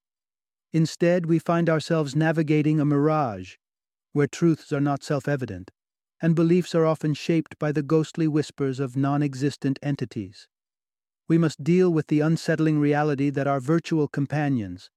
Instead, 0.73 1.27
we 1.27 1.39
find 1.39 1.69
ourselves 1.69 2.17
navigating 2.17 2.81
a 2.81 2.85
mirage, 2.85 3.57
where 4.17 4.27
truths 4.27 4.73
are 4.73 4.81
not 4.81 5.03
self 5.03 5.29
evident 5.29 5.71
and 6.23 6.35
beliefs 6.35 6.75
are 6.75 6.87
often 6.87 7.13
shaped 7.13 7.59
by 7.59 7.71
the 7.71 7.83
ghostly 7.83 8.27
whispers 8.27 8.81
of 8.81 8.97
non 8.97 9.23
existent 9.23 9.79
entities. 9.83 10.49
We 11.29 11.37
must 11.37 11.63
deal 11.63 11.93
with 11.93 12.07
the 12.07 12.21
unsettling 12.21 12.79
reality 12.81 13.29
that 13.29 13.47
our 13.47 13.61
virtual 13.61 14.09
companions, 14.09 14.91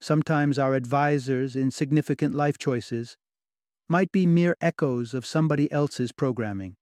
sometimes 0.00 0.58
our 0.58 0.74
advisors 0.74 1.54
in 1.54 1.70
significant 1.70 2.34
life 2.34 2.58
choices, 2.58 3.16
might 3.88 4.10
be 4.10 4.26
mere 4.26 4.56
echoes 4.60 5.14
of 5.14 5.24
somebody 5.24 5.70
else's 5.70 6.10
programming. 6.10 6.74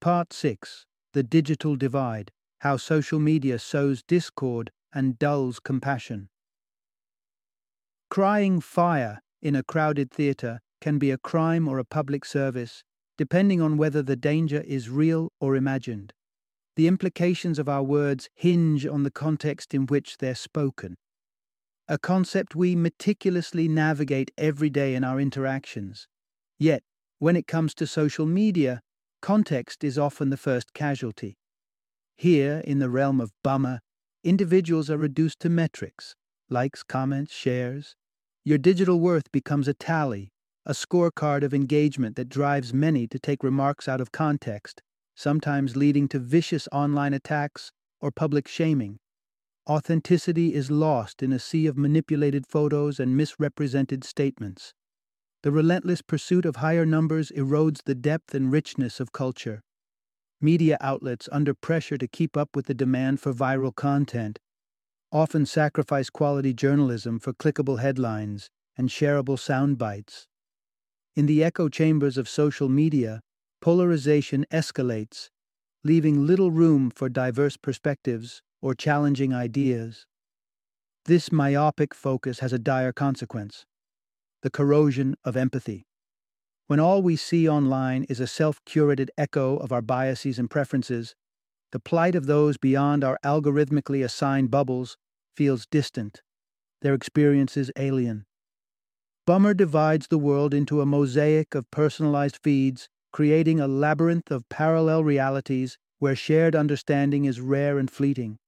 Part 0.00 0.32
6 0.32 0.86
The 1.12 1.22
Digital 1.22 1.76
Divide 1.76 2.32
How 2.62 2.76
Social 2.76 3.20
Media 3.20 3.60
Sows 3.60 4.02
Discord 4.02 4.72
and 4.92 5.20
Dulls 5.20 5.60
Compassion. 5.60 6.30
Crying 8.10 8.60
fire 8.60 9.20
in 9.42 9.54
a 9.54 9.62
crowded 9.62 10.10
theatre 10.10 10.60
can 10.80 10.98
be 10.98 11.10
a 11.10 11.18
crime 11.18 11.68
or 11.68 11.78
a 11.78 11.84
public 11.84 12.24
service, 12.24 12.84
depending 13.16 13.60
on 13.60 13.76
whether 13.76 14.02
the 14.02 14.16
danger 14.16 14.60
is 14.60 14.88
real 14.88 15.30
or 15.40 15.56
imagined. 15.56 16.12
The 16.76 16.86
implications 16.86 17.58
of 17.58 17.68
our 17.68 17.82
words 17.82 18.28
hinge 18.34 18.86
on 18.86 19.02
the 19.02 19.10
context 19.10 19.74
in 19.74 19.86
which 19.86 20.18
they're 20.18 20.34
spoken. 20.34 20.96
A 21.88 21.98
concept 21.98 22.54
we 22.54 22.76
meticulously 22.76 23.66
navigate 23.66 24.30
every 24.38 24.70
day 24.70 24.94
in 24.94 25.02
our 25.02 25.20
interactions. 25.20 26.06
Yet, 26.58 26.82
when 27.18 27.34
it 27.34 27.46
comes 27.46 27.74
to 27.76 27.86
social 27.86 28.26
media, 28.26 28.80
context 29.20 29.82
is 29.82 29.98
often 29.98 30.30
the 30.30 30.36
first 30.36 30.72
casualty. 30.74 31.36
Here, 32.16 32.62
in 32.64 32.78
the 32.78 32.90
realm 32.90 33.20
of 33.20 33.32
bummer, 33.42 33.80
individuals 34.22 34.90
are 34.90 34.98
reduced 34.98 35.40
to 35.40 35.48
metrics 35.48 36.14
likes, 36.50 36.82
comments, 36.82 37.32
shares. 37.32 37.94
Your 38.48 38.56
digital 38.56 38.98
worth 38.98 39.30
becomes 39.30 39.68
a 39.68 39.74
tally, 39.74 40.32
a 40.64 40.72
scorecard 40.72 41.42
of 41.42 41.52
engagement 41.52 42.16
that 42.16 42.30
drives 42.30 42.72
many 42.72 43.06
to 43.08 43.18
take 43.18 43.44
remarks 43.44 43.86
out 43.86 44.00
of 44.00 44.10
context, 44.10 44.80
sometimes 45.14 45.76
leading 45.76 46.08
to 46.08 46.18
vicious 46.18 46.66
online 46.72 47.12
attacks 47.12 47.72
or 48.00 48.10
public 48.10 48.48
shaming. 48.48 49.00
Authenticity 49.68 50.54
is 50.54 50.70
lost 50.70 51.22
in 51.22 51.30
a 51.30 51.38
sea 51.38 51.66
of 51.66 51.76
manipulated 51.76 52.46
photos 52.46 52.98
and 52.98 53.14
misrepresented 53.14 54.02
statements. 54.02 54.72
The 55.42 55.52
relentless 55.52 56.00
pursuit 56.00 56.46
of 56.46 56.56
higher 56.56 56.86
numbers 56.86 57.30
erodes 57.36 57.82
the 57.84 57.94
depth 57.94 58.34
and 58.34 58.50
richness 58.50 58.98
of 58.98 59.12
culture. 59.12 59.60
Media 60.40 60.78
outlets, 60.80 61.28
under 61.30 61.52
pressure 61.52 61.98
to 61.98 62.08
keep 62.08 62.34
up 62.34 62.56
with 62.56 62.64
the 62.64 62.72
demand 62.72 63.20
for 63.20 63.34
viral 63.34 63.74
content, 63.74 64.38
often 65.10 65.46
sacrifice 65.46 66.10
quality 66.10 66.52
journalism 66.52 67.18
for 67.18 67.32
clickable 67.32 67.80
headlines 67.80 68.50
and 68.76 68.88
shareable 68.88 69.38
sound 69.38 69.78
bites. 69.78 70.26
In 71.16 71.26
the 71.26 71.42
echo 71.42 71.68
chambers 71.68 72.18
of 72.18 72.28
social 72.28 72.68
media, 72.68 73.20
polarization 73.60 74.44
escalates, 74.52 75.30
leaving 75.82 76.26
little 76.26 76.50
room 76.50 76.90
for 76.90 77.08
diverse 77.08 77.56
perspectives 77.56 78.42
or 78.60 78.74
challenging 78.74 79.32
ideas. 79.34 80.06
This 81.06 81.32
myopic 81.32 81.94
focus 81.94 82.40
has 82.40 82.52
a 82.52 82.58
dire 82.58 82.92
consequence 82.92 83.64
the 84.42 84.50
corrosion 84.50 85.16
of 85.24 85.36
empathy. 85.36 85.84
When 86.68 86.78
all 86.78 87.02
we 87.02 87.16
see 87.16 87.48
online 87.48 88.04
is 88.04 88.20
a 88.20 88.26
self 88.26 88.64
curated 88.64 89.08
echo 89.18 89.56
of 89.56 89.72
our 89.72 89.82
biases 89.82 90.38
and 90.38 90.48
preferences, 90.48 91.16
the 91.72 91.80
plight 91.80 92.14
of 92.14 92.26
those 92.26 92.56
beyond 92.56 93.04
our 93.04 93.18
algorithmically 93.24 94.04
assigned 94.04 94.50
bubbles 94.50 94.96
feels 95.36 95.66
distant, 95.66 96.22
their 96.82 96.94
experiences 96.94 97.70
alien. 97.76 98.24
Bummer 99.26 99.52
divides 99.52 100.06
the 100.08 100.18
world 100.18 100.54
into 100.54 100.80
a 100.80 100.86
mosaic 100.86 101.54
of 101.54 101.70
personalized 101.70 102.38
feeds, 102.42 102.88
creating 103.12 103.60
a 103.60 103.68
labyrinth 103.68 104.30
of 104.30 104.48
parallel 104.48 105.04
realities 105.04 105.76
where 105.98 106.16
shared 106.16 106.56
understanding 106.56 107.24
is 107.24 107.40
rare 107.40 107.78
and 107.78 107.90
fleeting. 107.90 108.38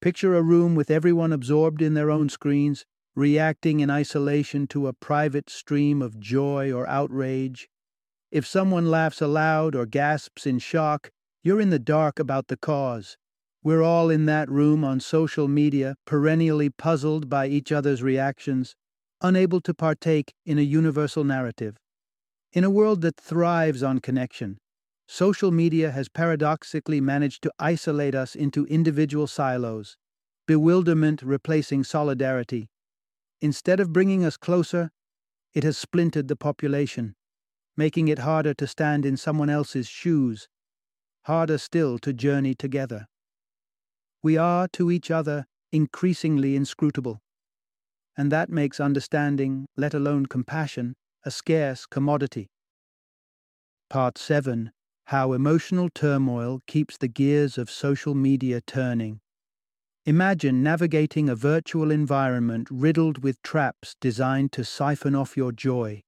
Picture 0.00 0.34
a 0.34 0.42
room 0.42 0.74
with 0.74 0.90
everyone 0.90 1.32
absorbed 1.32 1.80
in 1.80 1.94
their 1.94 2.10
own 2.10 2.28
screens, 2.28 2.84
reacting 3.14 3.80
in 3.80 3.90
isolation 3.90 4.66
to 4.66 4.86
a 4.86 4.92
private 4.92 5.50
stream 5.50 6.02
of 6.02 6.20
joy 6.20 6.72
or 6.72 6.86
outrage. 6.88 7.68
If 8.30 8.46
someone 8.46 8.90
laughs 8.90 9.20
aloud 9.20 9.74
or 9.74 9.86
gasps 9.86 10.46
in 10.46 10.58
shock, 10.58 11.10
you're 11.42 11.60
in 11.60 11.70
the 11.70 11.78
dark 11.78 12.18
about 12.18 12.48
the 12.48 12.56
cause. 12.56 13.16
We're 13.62 13.82
all 13.82 14.10
in 14.10 14.26
that 14.26 14.50
room 14.50 14.84
on 14.84 15.00
social 15.00 15.48
media, 15.48 15.96
perennially 16.06 16.70
puzzled 16.70 17.28
by 17.28 17.46
each 17.46 17.72
other's 17.72 18.02
reactions, 18.02 18.74
unable 19.22 19.60
to 19.62 19.74
partake 19.74 20.32
in 20.44 20.58
a 20.58 20.62
universal 20.62 21.24
narrative. 21.24 21.76
In 22.52 22.64
a 22.64 22.70
world 22.70 23.00
that 23.02 23.16
thrives 23.16 23.82
on 23.82 24.00
connection, 24.00 24.58
social 25.06 25.50
media 25.50 25.90
has 25.90 26.08
paradoxically 26.08 27.00
managed 27.00 27.42
to 27.42 27.52
isolate 27.58 28.14
us 28.14 28.34
into 28.34 28.66
individual 28.66 29.26
silos, 29.26 29.96
bewilderment 30.46 31.22
replacing 31.22 31.84
solidarity. 31.84 32.68
Instead 33.40 33.80
of 33.80 33.92
bringing 33.92 34.24
us 34.24 34.36
closer, 34.36 34.90
it 35.54 35.64
has 35.64 35.78
splintered 35.78 36.28
the 36.28 36.36
population, 36.36 37.14
making 37.76 38.08
it 38.08 38.20
harder 38.20 38.52
to 38.54 38.66
stand 38.66 39.06
in 39.06 39.16
someone 39.16 39.50
else's 39.50 39.88
shoes, 39.88 40.48
harder 41.24 41.58
still 41.58 41.98
to 41.98 42.12
journey 42.12 42.54
together. 42.54 43.06
We 44.22 44.36
are 44.36 44.68
to 44.68 44.90
each 44.90 45.10
other 45.10 45.46
increasingly 45.72 46.56
inscrutable 46.56 47.20
and 48.20 48.30
that 48.30 48.50
makes 48.50 48.80
understanding, 48.80 49.64
let 49.78 49.94
alone 49.94 50.26
compassion, 50.26 50.94
a 51.24 51.30
scarce 51.30 51.86
commodity. 51.86 52.48
Part 53.88 54.18
7 54.18 54.72
how 55.06 55.32
emotional 55.32 55.88
turmoil 55.88 56.60
keeps 56.68 56.96
the 56.96 57.08
gears 57.08 57.58
of 57.58 57.68
social 57.68 58.14
media 58.14 58.60
turning. 58.60 59.18
Imagine 60.06 60.62
navigating 60.62 61.28
a 61.28 61.34
virtual 61.34 61.90
environment 61.90 62.68
riddled 62.70 63.24
with 63.24 63.42
traps 63.42 63.96
designed 64.00 64.52
to 64.52 64.64
siphon 64.64 65.16
off 65.16 65.36
your 65.36 65.50
joy. 65.50 66.02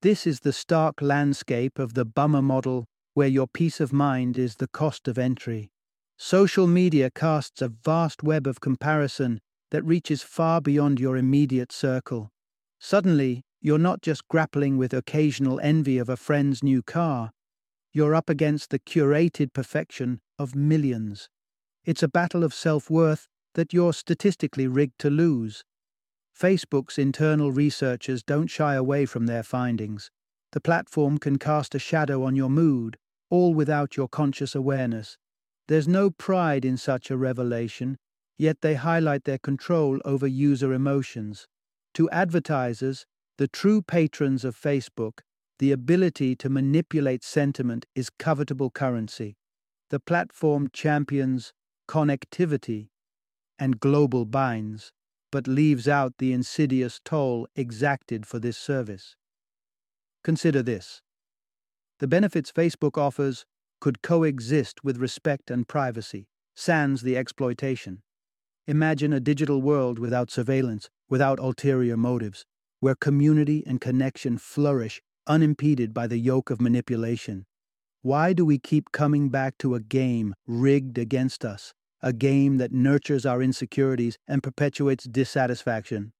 This 0.00 0.26
is 0.26 0.40
the 0.40 0.52
stark 0.52 1.00
landscape 1.00 1.78
of 1.78 1.94
the 1.94 2.04
bummer 2.04 2.42
model 2.42 2.86
where 3.14 3.28
your 3.28 3.46
peace 3.46 3.80
of 3.80 3.92
mind 3.92 4.38
is 4.38 4.56
the 4.56 4.68
cost 4.68 5.08
of 5.08 5.18
entry. 5.18 5.70
Social 6.16 6.66
media 6.66 7.10
casts 7.10 7.60
a 7.62 7.68
vast 7.68 8.22
web 8.22 8.46
of 8.46 8.60
comparison 8.60 9.40
that 9.70 9.84
reaches 9.84 10.22
far 10.22 10.60
beyond 10.60 11.00
your 11.00 11.16
immediate 11.16 11.72
circle. 11.72 12.30
Suddenly, 12.78 13.42
you're 13.60 13.78
not 13.78 14.02
just 14.02 14.28
grappling 14.28 14.76
with 14.76 14.92
occasional 14.92 15.60
envy 15.60 15.98
of 15.98 16.08
a 16.08 16.16
friend's 16.16 16.62
new 16.62 16.82
car, 16.82 17.30
you're 17.94 18.14
up 18.14 18.30
against 18.30 18.70
the 18.70 18.78
curated 18.78 19.52
perfection 19.52 20.20
of 20.38 20.54
millions. 20.54 21.28
It's 21.84 22.02
a 22.02 22.08
battle 22.08 22.42
of 22.42 22.54
self 22.54 22.88
worth 22.88 23.28
that 23.54 23.74
you're 23.74 23.92
statistically 23.92 24.66
rigged 24.66 24.98
to 25.00 25.10
lose. 25.10 25.62
Facebook's 26.38 26.96
internal 26.96 27.52
researchers 27.52 28.22
don't 28.22 28.46
shy 28.46 28.74
away 28.74 29.04
from 29.04 29.26
their 29.26 29.42
findings. 29.42 30.10
The 30.52 30.60
platform 30.60 31.18
can 31.18 31.38
cast 31.38 31.74
a 31.74 31.78
shadow 31.78 32.24
on 32.24 32.34
your 32.34 32.48
mood, 32.48 32.96
all 33.32 33.54
without 33.54 33.96
your 33.96 34.08
conscious 34.08 34.54
awareness. 34.54 35.16
There's 35.66 35.88
no 35.88 36.10
pride 36.10 36.66
in 36.66 36.76
such 36.76 37.10
a 37.10 37.16
revelation, 37.16 37.96
yet 38.36 38.60
they 38.60 38.74
highlight 38.74 39.24
their 39.24 39.38
control 39.38 40.00
over 40.04 40.26
user 40.26 40.74
emotions. 40.74 41.48
To 41.94 42.10
advertisers, 42.10 43.06
the 43.38 43.48
true 43.48 43.80
patrons 43.80 44.44
of 44.44 44.54
Facebook, 44.54 45.20
the 45.58 45.72
ability 45.72 46.36
to 46.36 46.50
manipulate 46.50 47.24
sentiment 47.24 47.86
is 47.94 48.10
covetable 48.10 48.70
currency. 48.70 49.36
The 49.88 49.98
platform 49.98 50.68
champions 50.70 51.54
connectivity 51.88 52.88
and 53.58 53.80
global 53.80 54.26
binds, 54.26 54.92
but 55.30 55.46
leaves 55.46 55.88
out 55.88 56.18
the 56.18 56.34
insidious 56.34 57.00
toll 57.02 57.48
exacted 57.56 58.26
for 58.26 58.38
this 58.38 58.58
service. 58.58 59.16
Consider 60.22 60.62
this 60.62 61.00
the 62.02 62.08
benefits 62.08 62.50
Facebook 62.50 62.98
offers 62.98 63.46
could 63.80 64.02
coexist 64.02 64.82
with 64.82 64.96
respect 64.96 65.52
and 65.52 65.68
privacy, 65.68 66.26
sans 66.56 67.02
the 67.02 67.16
exploitation. 67.16 68.02
Imagine 68.66 69.12
a 69.12 69.20
digital 69.20 69.62
world 69.62 70.00
without 70.00 70.28
surveillance, 70.28 70.90
without 71.08 71.38
ulterior 71.38 71.96
motives, 71.96 72.44
where 72.80 72.96
community 72.96 73.62
and 73.68 73.80
connection 73.80 74.36
flourish 74.36 75.00
unimpeded 75.28 75.94
by 75.94 76.08
the 76.08 76.18
yoke 76.18 76.50
of 76.50 76.60
manipulation. 76.60 77.46
Why 78.00 78.32
do 78.32 78.44
we 78.44 78.58
keep 78.58 78.90
coming 78.90 79.28
back 79.28 79.56
to 79.58 79.76
a 79.76 79.80
game 79.80 80.34
rigged 80.44 80.98
against 80.98 81.44
us, 81.44 81.72
a 82.00 82.12
game 82.12 82.56
that 82.56 82.72
nurtures 82.72 83.24
our 83.24 83.40
insecurities 83.40 84.18
and 84.26 84.42
perpetuates 84.42 85.04
dissatisfaction? 85.04 86.12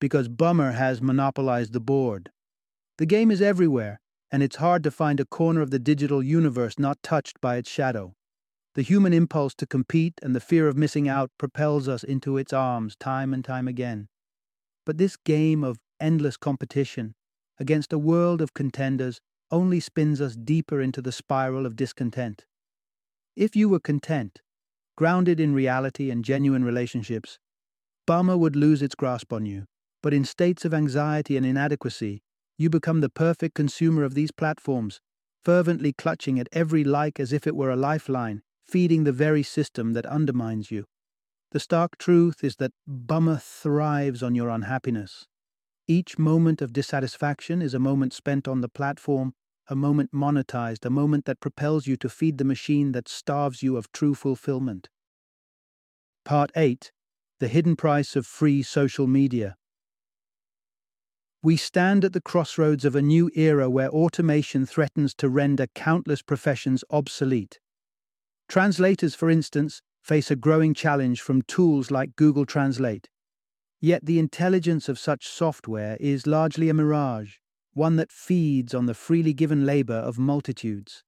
Because 0.00 0.28
Bummer 0.28 0.72
has 0.72 1.02
monopolized 1.02 1.74
the 1.74 1.80
board. 1.80 2.30
The 2.96 3.04
game 3.04 3.30
is 3.30 3.42
everywhere, 3.42 4.00
and 4.30 4.42
it's 4.42 4.56
hard 4.56 4.82
to 4.84 4.90
find 4.90 5.20
a 5.20 5.24
corner 5.24 5.60
of 5.60 5.70
the 5.70 5.78
digital 5.78 6.22
universe 6.22 6.78
not 6.78 7.02
touched 7.02 7.40
by 7.40 7.56
its 7.56 7.70
shadow. 7.70 8.14
The 8.74 8.82
human 8.82 9.12
impulse 9.12 9.54
to 9.56 9.66
compete 9.66 10.14
and 10.22 10.36
the 10.36 10.40
fear 10.40 10.68
of 10.68 10.76
missing 10.76 11.08
out 11.08 11.30
propels 11.38 11.88
us 11.88 12.04
into 12.04 12.36
its 12.36 12.52
arms 12.52 12.96
time 12.96 13.34
and 13.34 13.44
time 13.44 13.66
again. 13.66 14.08
But 14.84 14.98
this 14.98 15.16
game 15.16 15.64
of 15.64 15.78
endless 16.00 16.36
competition 16.36 17.14
against 17.58 17.92
a 17.92 17.98
world 17.98 18.40
of 18.40 18.54
contenders 18.54 19.20
only 19.50 19.80
spins 19.80 20.20
us 20.20 20.36
deeper 20.36 20.80
into 20.80 21.02
the 21.02 21.12
spiral 21.12 21.66
of 21.66 21.76
discontent. 21.76 22.44
If 23.34 23.56
you 23.56 23.68
were 23.68 23.80
content, 23.80 24.40
grounded 24.96 25.40
in 25.40 25.54
reality 25.54 26.10
and 26.10 26.24
genuine 26.24 26.64
relationships, 26.64 27.38
Bummer 28.06 28.36
would 28.36 28.56
lose 28.56 28.82
its 28.82 28.94
grasp 28.94 29.32
on 29.32 29.46
you. 29.46 29.64
But 30.02 30.14
in 30.14 30.24
states 30.24 30.64
of 30.64 30.72
anxiety 30.72 31.36
and 31.36 31.44
inadequacy, 31.44 32.22
you 32.58 32.68
become 32.68 33.00
the 33.00 33.08
perfect 33.08 33.54
consumer 33.54 34.02
of 34.02 34.14
these 34.14 34.32
platforms, 34.32 35.00
fervently 35.42 35.92
clutching 35.92 36.38
at 36.38 36.48
every 36.52 36.84
like 36.84 37.20
as 37.20 37.32
if 37.32 37.46
it 37.46 37.56
were 37.56 37.70
a 37.70 37.76
lifeline, 37.76 38.42
feeding 38.66 39.04
the 39.04 39.12
very 39.12 39.42
system 39.42 39.92
that 39.92 40.04
undermines 40.06 40.70
you. 40.70 40.84
The 41.52 41.60
stark 41.60 41.96
truth 41.96 42.44
is 42.44 42.56
that 42.56 42.72
Bummer 42.86 43.38
thrives 43.38 44.22
on 44.22 44.34
your 44.34 44.50
unhappiness. 44.50 45.26
Each 45.86 46.18
moment 46.18 46.60
of 46.60 46.74
dissatisfaction 46.74 47.62
is 47.62 47.72
a 47.72 47.78
moment 47.78 48.12
spent 48.12 48.46
on 48.46 48.60
the 48.60 48.68
platform, 48.68 49.32
a 49.68 49.76
moment 49.76 50.12
monetized, 50.12 50.84
a 50.84 50.90
moment 50.90 51.24
that 51.24 51.40
propels 51.40 51.86
you 51.86 51.96
to 51.98 52.08
feed 52.08 52.36
the 52.36 52.44
machine 52.44 52.92
that 52.92 53.08
starves 53.08 53.62
you 53.62 53.76
of 53.76 53.90
true 53.92 54.14
fulfillment. 54.14 54.88
Part 56.24 56.50
8 56.56 56.92
The 57.38 57.48
Hidden 57.48 57.76
Price 57.76 58.16
of 58.16 58.26
Free 58.26 58.62
Social 58.62 59.06
Media. 59.06 59.56
We 61.40 61.56
stand 61.56 62.04
at 62.04 62.12
the 62.12 62.20
crossroads 62.20 62.84
of 62.84 62.96
a 62.96 63.02
new 63.02 63.30
era 63.34 63.70
where 63.70 63.90
automation 63.90 64.66
threatens 64.66 65.14
to 65.14 65.28
render 65.28 65.68
countless 65.72 66.20
professions 66.20 66.82
obsolete. 66.90 67.60
Translators, 68.48 69.14
for 69.14 69.30
instance, 69.30 69.80
face 70.02 70.32
a 70.32 70.36
growing 70.36 70.74
challenge 70.74 71.20
from 71.20 71.42
tools 71.42 71.92
like 71.92 72.16
Google 72.16 72.44
Translate. 72.44 73.08
Yet 73.80 74.04
the 74.04 74.18
intelligence 74.18 74.88
of 74.88 74.98
such 74.98 75.28
software 75.28 75.96
is 76.00 76.26
largely 76.26 76.68
a 76.68 76.74
mirage, 76.74 77.36
one 77.72 77.94
that 77.96 78.10
feeds 78.10 78.74
on 78.74 78.86
the 78.86 78.94
freely 78.94 79.32
given 79.32 79.64
labor 79.64 79.94
of 79.94 80.18
multitudes. 80.18 81.04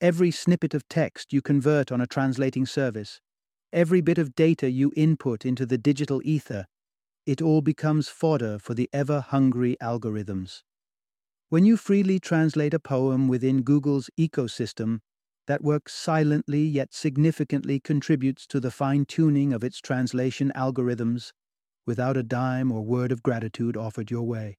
Every 0.00 0.30
snippet 0.30 0.72
of 0.72 0.88
text 0.88 1.34
you 1.34 1.42
convert 1.42 1.92
on 1.92 2.00
a 2.00 2.06
translating 2.06 2.64
service, 2.64 3.20
every 3.74 4.00
bit 4.00 4.16
of 4.16 4.34
data 4.34 4.70
you 4.70 4.90
input 4.96 5.44
into 5.44 5.66
the 5.66 5.76
digital 5.76 6.22
ether, 6.24 6.64
it 7.30 7.40
all 7.40 7.60
becomes 7.60 8.08
fodder 8.08 8.58
for 8.58 8.74
the 8.74 8.90
ever 8.92 9.20
hungry 9.20 9.76
algorithms. 9.80 10.64
When 11.48 11.64
you 11.64 11.76
freely 11.76 12.18
translate 12.18 12.74
a 12.74 12.80
poem 12.80 13.28
within 13.28 13.62
Google's 13.62 14.10
ecosystem, 14.18 14.98
that 15.46 15.62
work 15.62 15.88
silently 15.88 16.64
yet 16.64 16.92
significantly 16.92 17.78
contributes 17.78 18.48
to 18.48 18.58
the 18.58 18.72
fine 18.72 19.04
tuning 19.04 19.52
of 19.52 19.62
its 19.62 19.78
translation 19.78 20.50
algorithms 20.56 21.30
without 21.86 22.16
a 22.16 22.24
dime 22.24 22.72
or 22.72 22.84
word 22.84 23.12
of 23.12 23.22
gratitude 23.22 23.76
offered 23.76 24.10
your 24.10 24.24
way. 24.24 24.58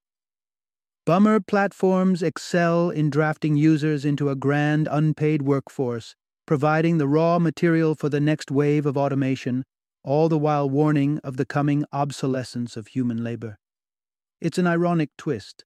Bummer 1.06 1.42
platforms 1.42 2.24
excel 2.24 2.90
in 2.90 3.10
drafting 3.10 3.58
users 3.58 4.06
into 4.06 4.30
a 4.30 4.36
grand 4.38 4.88
unpaid 4.90 5.42
workforce, 5.42 6.16
providing 6.46 7.00
the 7.00 7.08
raw 7.08 7.38
material 7.38 7.96
for 7.96 8.08
the 8.08 8.22
next 8.22 8.50
wave 8.50 8.86
of 8.86 8.96
automation, 8.96 9.66
all 10.04 10.30
the 10.30 10.38
while 10.38 10.70
warning 10.70 11.20
of 11.24 11.38
the 11.38 11.46
coming 11.46 11.86
obsolescence 11.92 12.76
of 12.76 12.88
human 12.88 13.24
labor. 13.24 13.58
It's 14.40 14.58
an 14.58 14.68
ironic 14.68 15.10
twist. 15.18 15.66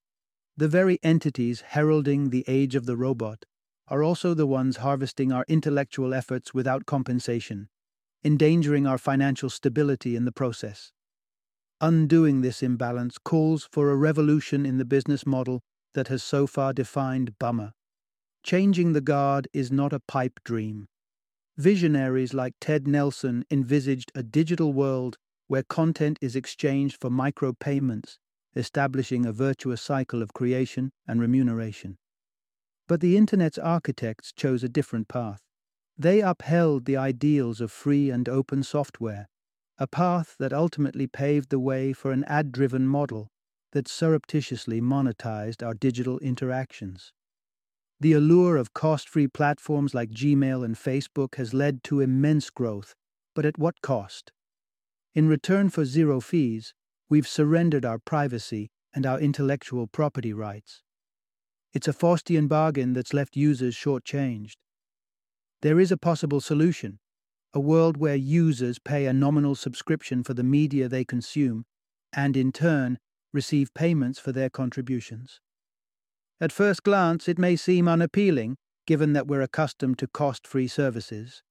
The 0.57 0.67
very 0.67 0.99
entities 1.03 1.61
heralding 1.61 2.29
the 2.29 2.43
age 2.47 2.75
of 2.75 2.85
the 2.85 2.97
robot 2.97 3.45
are 3.87 4.03
also 4.03 4.33
the 4.33 4.47
ones 4.47 4.77
harvesting 4.77 5.31
our 5.31 5.45
intellectual 5.47 6.13
efforts 6.13 6.53
without 6.53 6.85
compensation, 6.85 7.69
endangering 8.23 8.87
our 8.87 8.97
financial 8.97 9.49
stability 9.49 10.15
in 10.15 10.25
the 10.25 10.31
process. 10.31 10.91
Undoing 11.81 12.41
this 12.41 12.63
imbalance 12.63 13.17
calls 13.17 13.67
for 13.71 13.91
a 13.91 13.95
revolution 13.95 14.65
in 14.65 14.77
the 14.77 14.85
business 14.85 15.25
model 15.25 15.61
that 15.93 16.07
has 16.07 16.23
so 16.23 16.47
far 16.47 16.73
defined 16.73 17.37
Bummer. 17.39 17.73
Changing 18.43 18.93
the 18.93 19.01
guard 19.01 19.47
is 19.53 19.71
not 19.71 19.93
a 19.93 19.99
pipe 19.99 20.39
dream. 20.43 20.87
Visionaries 21.57 22.33
like 22.33 22.53
Ted 22.59 22.85
Nelson 22.85 23.45
envisaged 23.49 24.11
a 24.13 24.23
digital 24.23 24.73
world 24.73 25.17
where 25.47 25.63
content 25.63 26.19
is 26.21 26.35
exchanged 26.35 26.97
for 26.99 27.09
micropayments, 27.09 28.17
establishing 28.57 29.25
a 29.25 29.31
virtuous 29.31 29.81
cycle 29.81 30.21
of 30.21 30.33
creation 30.33 30.91
and 31.07 31.21
remuneration. 31.21 31.97
But 32.87 32.99
the 32.99 33.15
Internet's 33.15 33.57
architects 33.57 34.33
chose 34.33 34.63
a 34.63 34.69
different 34.69 35.07
path. 35.07 35.39
They 35.97 36.19
upheld 36.19 36.85
the 36.85 36.97
ideals 36.97 37.61
of 37.61 37.71
free 37.71 38.09
and 38.09 38.27
open 38.27 38.63
software, 38.63 39.29
a 39.77 39.87
path 39.87 40.35
that 40.39 40.51
ultimately 40.51 41.07
paved 41.07 41.49
the 41.51 41.59
way 41.59 41.93
for 41.93 42.11
an 42.11 42.25
ad 42.25 42.51
driven 42.51 42.85
model 42.85 43.29
that 43.71 43.87
surreptitiously 43.87 44.81
monetized 44.81 45.65
our 45.65 45.73
digital 45.73 46.19
interactions. 46.19 47.13
The 48.05 48.13
allure 48.13 48.55
of 48.55 48.75
cost 48.75 49.09
free 49.09 49.27
platforms 49.27 49.95
like 49.95 50.11
Gmail 50.11 50.63
and 50.63 50.75
Facebook 50.75 51.37
has 51.37 51.55
led 51.55 51.83
to 51.85 52.01
immense 52.01 52.51
growth, 52.51 52.93
but 53.33 53.47
at 53.47 53.57
what 53.57 53.81
cost? 53.81 54.31
In 55.15 55.27
return 55.27 55.71
for 55.71 55.85
zero 55.85 56.21
fees, 56.21 56.75
we've 57.09 57.27
surrendered 57.27 57.83
our 57.83 57.97
privacy 57.97 58.69
and 58.93 59.07
our 59.07 59.19
intellectual 59.19 59.87
property 59.87 60.33
rights. 60.33 60.83
It's 61.73 61.87
a 61.87 61.93
Faustian 61.93 62.47
bargain 62.47 62.93
that's 62.93 63.11
left 63.11 63.35
users 63.35 63.73
shortchanged. 63.73 64.57
There 65.63 65.79
is 65.79 65.91
a 65.91 65.97
possible 65.97 66.41
solution 66.41 66.99
a 67.55 67.59
world 67.59 67.97
where 67.97 68.13
users 68.13 68.77
pay 68.77 69.07
a 69.07 69.13
nominal 69.13 69.55
subscription 69.55 70.23
for 70.23 70.35
the 70.35 70.43
media 70.43 70.87
they 70.87 71.05
consume 71.05 71.65
and, 72.13 72.37
in 72.37 72.51
turn, 72.51 72.99
receive 73.33 73.73
payments 73.73 74.19
for 74.19 74.31
their 74.31 74.51
contributions. 74.51 75.41
At 76.41 76.51
first 76.51 76.83
glance, 76.83 77.29
it 77.29 77.39
may 77.39 77.55
seem 77.55 77.87
unappealing, 77.87 78.57
given 78.85 79.13
that 79.13 79.27
we're 79.27 79.41
accustomed 79.41 79.97
to 79.99 80.07
cost 80.07 80.45
free 80.45 80.67
services. 80.67 81.43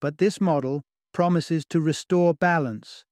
But 0.00 0.18
this 0.18 0.40
model 0.40 0.82
promises 1.12 1.64
to 1.66 1.80
restore 1.80 2.34
balance, 2.34 3.04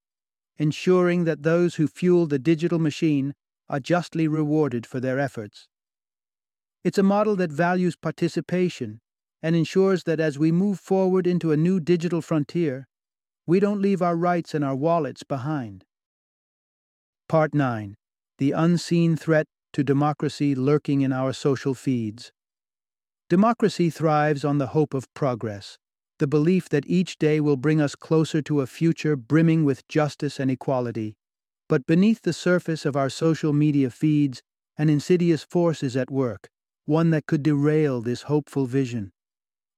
ensuring 0.58 1.24
that 1.24 1.42
those 1.42 1.74
who 1.74 1.86
fuel 1.86 2.26
the 2.26 2.38
digital 2.38 2.78
machine 2.78 3.34
are 3.68 3.80
justly 3.80 4.28
rewarded 4.28 4.86
for 4.86 5.00
their 5.00 5.18
efforts. 5.18 5.68
It's 6.84 6.98
a 6.98 7.02
model 7.02 7.36
that 7.36 7.50
values 7.50 7.96
participation 7.96 9.00
and 9.42 9.54
ensures 9.54 10.04
that 10.04 10.20
as 10.20 10.38
we 10.38 10.52
move 10.52 10.78
forward 10.80 11.26
into 11.26 11.52
a 11.52 11.56
new 11.56 11.80
digital 11.80 12.22
frontier, 12.22 12.86
we 13.46 13.60
don't 13.60 13.82
leave 13.82 14.02
our 14.02 14.16
rights 14.16 14.54
and 14.54 14.64
our 14.64 14.76
wallets 14.76 15.22
behind. 15.22 15.84
Part 17.28 17.54
9 17.54 17.96
The 18.38 18.52
Unseen 18.52 19.16
Threat 19.16 19.46
to 19.76 19.84
Democracy 19.84 20.54
Lurking 20.54 21.02
in 21.02 21.12
Our 21.12 21.34
Social 21.34 21.74
Feeds. 21.74 22.32
Democracy 23.28 23.90
thrives 23.90 24.42
on 24.42 24.56
the 24.56 24.68
hope 24.68 24.94
of 24.94 25.12
progress, 25.12 25.76
the 26.18 26.26
belief 26.26 26.66
that 26.70 26.86
each 26.86 27.18
day 27.18 27.40
will 27.40 27.58
bring 27.58 27.78
us 27.78 27.94
closer 27.94 28.40
to 28.40 28.62
a 28.62 28.66
future 28.66 29.16
brimming 29.16 29.66
with 29.66 29.86
justice 29.86 30.40
and 30.40 30.50
equality. 30.50 31.14
But 31.68 31.86
beneath 31.86 32.22
the 32.22 32.32
surface 32.32 32.86
of 32.86 32.96
our 32.96 33.10
social 33.10 33.52
media 33.52 33.90
feeds, 33.90 34.40
an 34.78 34.88
insidious 34.88 35.42
force 35.42 35.82
is 35.82 35.94
at 35.94 36.10
work, 36.10 36.48
one 36.86 37.10
that 37.10 37.26
could 37.26 37.42
derail 37.42 38.00
this 38.00 38.22
hopeful 38.22 38.64
vision. 38.64 39.12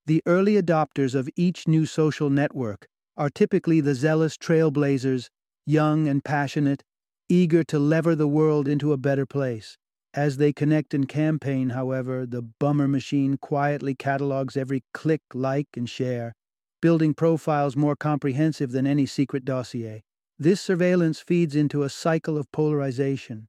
The 0.06 0.22
early 0.26 0.54
adopters 0.54 1.16
of 1.16 1.28
each 1.34 1.66
new 1.66 1.87
social 1.87 2.30
network 2.30 2.87
are 3.16 3.30
typically 3.30 3.80
the 3.80 3.96
zealous 3.96 4.37
trailblazers, 4.37 5.28
young 5.66 6.06
and 6.06 6.22
passionate, 6.22 6.84
eager 7.28 7.64
to 7.64 7.80
lever 7.80 8.14
the 8.14 8.28
world 8.28 8.68
into 8.68 8.92
a 8.92 8.96
better 8.96 9.26
place. 9.26 9.76
As 10.18 10.38
they 10.38 10.52
connect 10.52 10.94
and 10.94 11.09
campaign, 11.09 11.70
however, 11.70 12.26
the 12.26 12.42
bummer 12.42 12.88
machine 12.88 13.37
quietly 13.37 13.94
catalogs 13.94 14.57
every 14.57 14.83
click, 14.92 15.22
like, 15.33 15.68
and 15.76 15.88
share, 15.88 16.35
building 16.83 17.14
profiles 17.14 17.76
more 17.76 17.94
comprehensive 17.94 18.72
than 18.72 18.85
any 18.85 19.07
secret 19.07 19.44
dossier. 19.44 20.02
This 20.37 20.61
surveillance 20.61 21.20
feeds 21.20 21.54
into 21.54 21.85
a 21.85 21.88
cycle 21.88 22.37
of 22.37 22.50
polarization. 22.50 23.46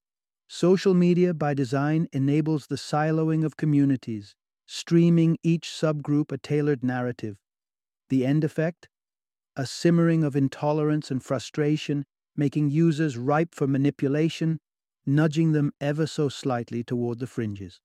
Social 0.47 0.93
media, 0.93 1.33
by 1.33 1.55
design, 1.55 2.07
enables 2.13 2.67
the 2.67 2.75
siloing 2.75 3.43
of 3.43 3.57
communities, 3.57 4.35
streaming 4.67 5.39
each 5.41 5.69
subgroup 5.69 6.31
a 6.31 6.37
tailored 6.37 6.83
narrative. 6.83 7.37
The 8.09 8.27
end 8.27 8.43
effect? 8.43 8.87
A 9.55 9.65
simmering 9.65 10.23
of 10.23 10.35
intolerance 10.35 11.09
and 11.09 11.23
frustration, 11.23 12.05
making 12.35 12.69
users 12.69 13.17
ripe 13.17 13.55
for 13.55 13.65
manipulation, 13.65 14.59
nudging 15.09 15.51
them 15.51 15.71
ever 15.81 16.07
so 16.07 16.29
slightly 16.29 16.83
toward 16.83 17.19
the 17.19 17.27
fringes. 17.27 17.81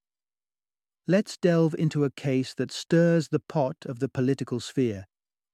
Let's 1.06 1.36
delve 1.36 1.74
into 1.78 2.04
a 2.04 2.10
case 2.10 2.54
that 2.54 2.72
stirs 2.72 3.28
the 3.28 3.40
pot 3.40 3.76
of 3.86 3.98
the 3.98 4.08
political 4.08 4.60
sphere 4.60 5.06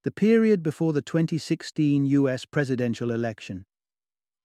the 0.02 0.10
period 0.10 0.62
before 0.62 0.94
the 0.94 1.02
2016 1.02 2.06
US 2.06 2.46
presidential 2.46 3.10
election. 3.10 3.66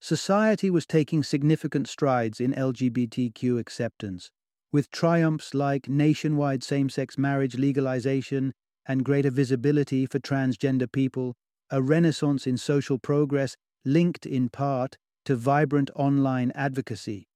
Society 0.01 0.69
was 0.69 0.85
taking 0.85 1.23
significant 1.23 1.87
strides 1.87 2.41
in 2.41 2.53
LGBTQ 2.53 3.57
acceptance, 3.57 4.31
with 4.73 4.91
triumphs 4.91 5.53
like 5.53 5.87
nationwide 5.87 6.61
same 6.61 6.89
sex 6.89 7.17
marriage 7.17 7.55
legalization 7.55 8.53
and 8.85 9.05
greater 9.05 9.31
visibility 9.31 10.05
for 10.05 10.19
transgender 10.19 10.91
people, 10.91 11.35
a 11.71 11.81
renaissance 11.81 12.45
in 12.45 12.57
social 12.57 12.99
progress 12.99 13.55
linked 13.85 14.25
in 14.25 14.49
part 14.49 14.97
to 15.25 15.35
vibrant 15.35 15.91
online 15.95 16.51
advocacy. 16.55 17.27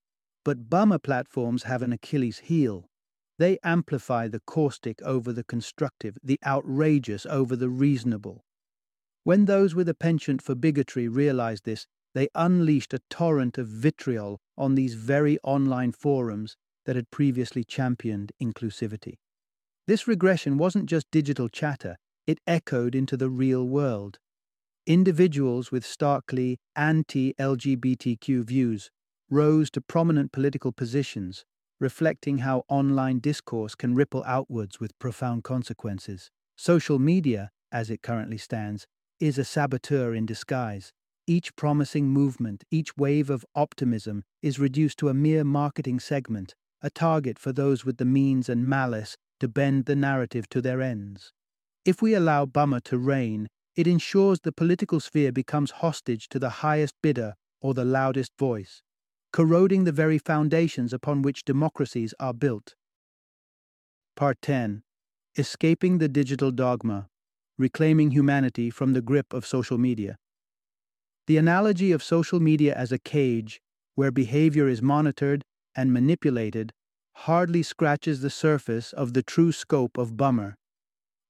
But 0.45 0.69
bummer 0.69 0.99
platforms 0.99 1.63
have 1.63 1.81
an 1.81 1.93
Achilles 1.93 2.39
heel. 2.39 2.89
They 3.37 3.57
amplify 3.63 4.27
the 4.27 4.41
caustic 4.45 5.01
over 5.01 5.31
the 5.33 5.43
constructive, 5.43 6.17
the 6.23 6.39
outrageous 6.45 7.25
over 7.25 7.55
the 7.55 7.69
reasonable. 7.69 8.43
When 9.23 9.45
those 9.45 9.75
with 9.75 9.89
a 9.89 9.93
penchant 9.93 10.41
for 10.41 10.55
bigotry 10.55 11.07
realized 11.07 11.65
this, 11.65 11.87
they 12.15 12.29
unleashed 12.33 12.93
a 12.93 13.01
torrent 13.09 13.57
of 13.57 13.67
vitriol 13.67 14.39
on 14.57 14.75
these 14.75 14.95
very 14.95 15.37
online 15.43 15.91
forums 15.91 16.55
that 16.85 16.95
had 16.95 17.11
previously 17.11 17.63
championed 17.63 18.31
inclusivity. 18.41 19.15
This 19.87 20.07
regression 20.07 20.57
wasn't 20.57 20.87
just 20.87 21.05
digital 21.11 21.49
chatter, 21.49 21.97
it 22.25 22.39
echoed 22.47 22.95
into 22.95 23.17
the 23.17 23.29
real 23.29 23.67
world. 23.67 24.19
Individuals 24.89 25.71
with 25.71 25.85
starkly 25.85 26.57
anti 26.75 27.35
LGBTQ 27.35 28.43
views 28.43 28.89
rose 29.29 29.69
to 29.69 29.81
prominent 29.81 30.31
political 30.31 30.71
positions 30.71 31.45
reflecting 31.79 32.39
how 32.39 32.63
online 32.69 33.19
discourse 33.19 33.75
can 33.75 33.93
ripple 33.93 34.23
outwards 34.25 34.79
with 34.79 34.97
profound 34.97 35.43
consequences. 35.43 36.31
Social 36.57 36.97
media, 36.97 37.51
as 37.71 37.91
it 37.91 38.01
currently 38.01 38.39
stands, 38.39 38.87
is 39.19 39.37
a 39.37 39.45
saboteur 39.45 40.15
in 40.15 40.25
disguise. 40.25 40.91
Each 41.27 41.55
promising 41.55 42.07
movement, 42.07 42.63
each 42.71 42.97
wave 42.97 43.29
of 43.29 43.45
optimism 43.53 44.23
is 44.41 44.57
reduced 44.57 44.97
to 44.97 45.09
a 45.09 45.13
mere 45.13 45.43
marketing 45.43 45.99
segment, 45.99 46.55
a 46.81 46.89
target 46.89 47.37
for 47.37 47.53
those 47.53 47.85
with 47.85 47.97
the 47.97 48.05
means 48.05 48.49
and 48.49 48.65
malice 48.67 49.15
to 49.39 49.47
bend 49.47 49.85
the 49.85 49.95
narrative 49.95 50.49
to 50.49 50.63
their 50.63 50.81
ends. 50.81 51.31
If 51.85 52.01
we 52.01 52.15
allow 52.15 52.47
Bummer 52.47 52.79
to 52.85 52.97
reign, 52.97 53.49
it 53.79 53.87
ensures 53.87 54.41
the 54.41 54.51
political 54.51 54.99
sphere 54.99 55.31
becomes 55.31 55.71
hostage 55.71 56.27
to 56.27 56.37
the 56.37 56.49
highest 56.49 56.93
bidder 57.01 57.35
or 57.61 57.73
the 57.73 57.85
loudest 57.85 58.33
voice 58.37 58.83
corroding 59.31 59.85
the 59.85 59.91
very 59.93 60.17
foundations 60.17 60.91
upon 60.91 61.21
which 61.21 61.45
democracies 61.45 62.13
are 62.19 62.33
built. 62.33 62.75
Part 64.17 64.41
10 64.41 64.81
Escaping 65.37 65.99
the 65.99 66.09
Digital 66.09 66.51
Dogma 66.51 67.07
Reclaiming 67.57 68.11
Humanity 68.11 68.69
from 68.69 68.91
the 68.91 69.01
Grip 69.01 69.31
of 69.31 69.45
Social 69.45 69.77
Media. 69.77 70.17
The 71.27 71.37
analogy 71.37 71.93
of 71.93 72.03
social 72.03 72.41
media 72.41 72.75
as 72.75 72.91
a 72.91 72.99
cage 72.99 73.61
where 73.95 74.11
behavior 74.11 74.67
is 74.67 74.81
monitored 74.81 75.43
and 75.73 75.93
manipulated 75.93 76.73
hardly 77.13 77.63
scratches 77.63 78.19
the 78.19 78.29
surface 78.29 78.91
of 78.91 79.13
the 79.13 79.23
true 79.23 79.53
scope 79.53 79.97
of 79.97 80.17
Bummer. 80.17 80.55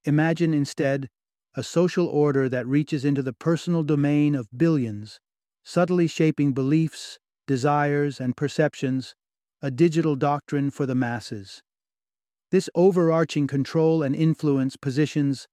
Imagine 0.04 0.52
instead 0.52 1.08
a 1.56 1.62
social 1.62 2.06
order 2.06 2.48
that 2.48 2.66
reaches 2.66 3.04
into 3.04 3.22
the 3.22 3.32
personal 3.32 3.82
domain 3.82 4.34
of 4.34 4.48
billions, 4.56 5.20
subtly 5.64 6.06
shaping 6.06 6.52
beliefs, 6.52 7.18
desires, 7.46 8.20
and 8.20 8.36
perceptions, 8.36 9.14
a 9.60 9.70
digital 9.70 10.16
doctrine 10.16 10.70
for 10.70 10.86
the 10.86 10.94
masses. 10.94 11.62
This 12.50 12.68
overarching 12.74 13.46
control 13.46 14.02
and 14.02 14.14
influence 14.14 14.76
positions 14.76 15.46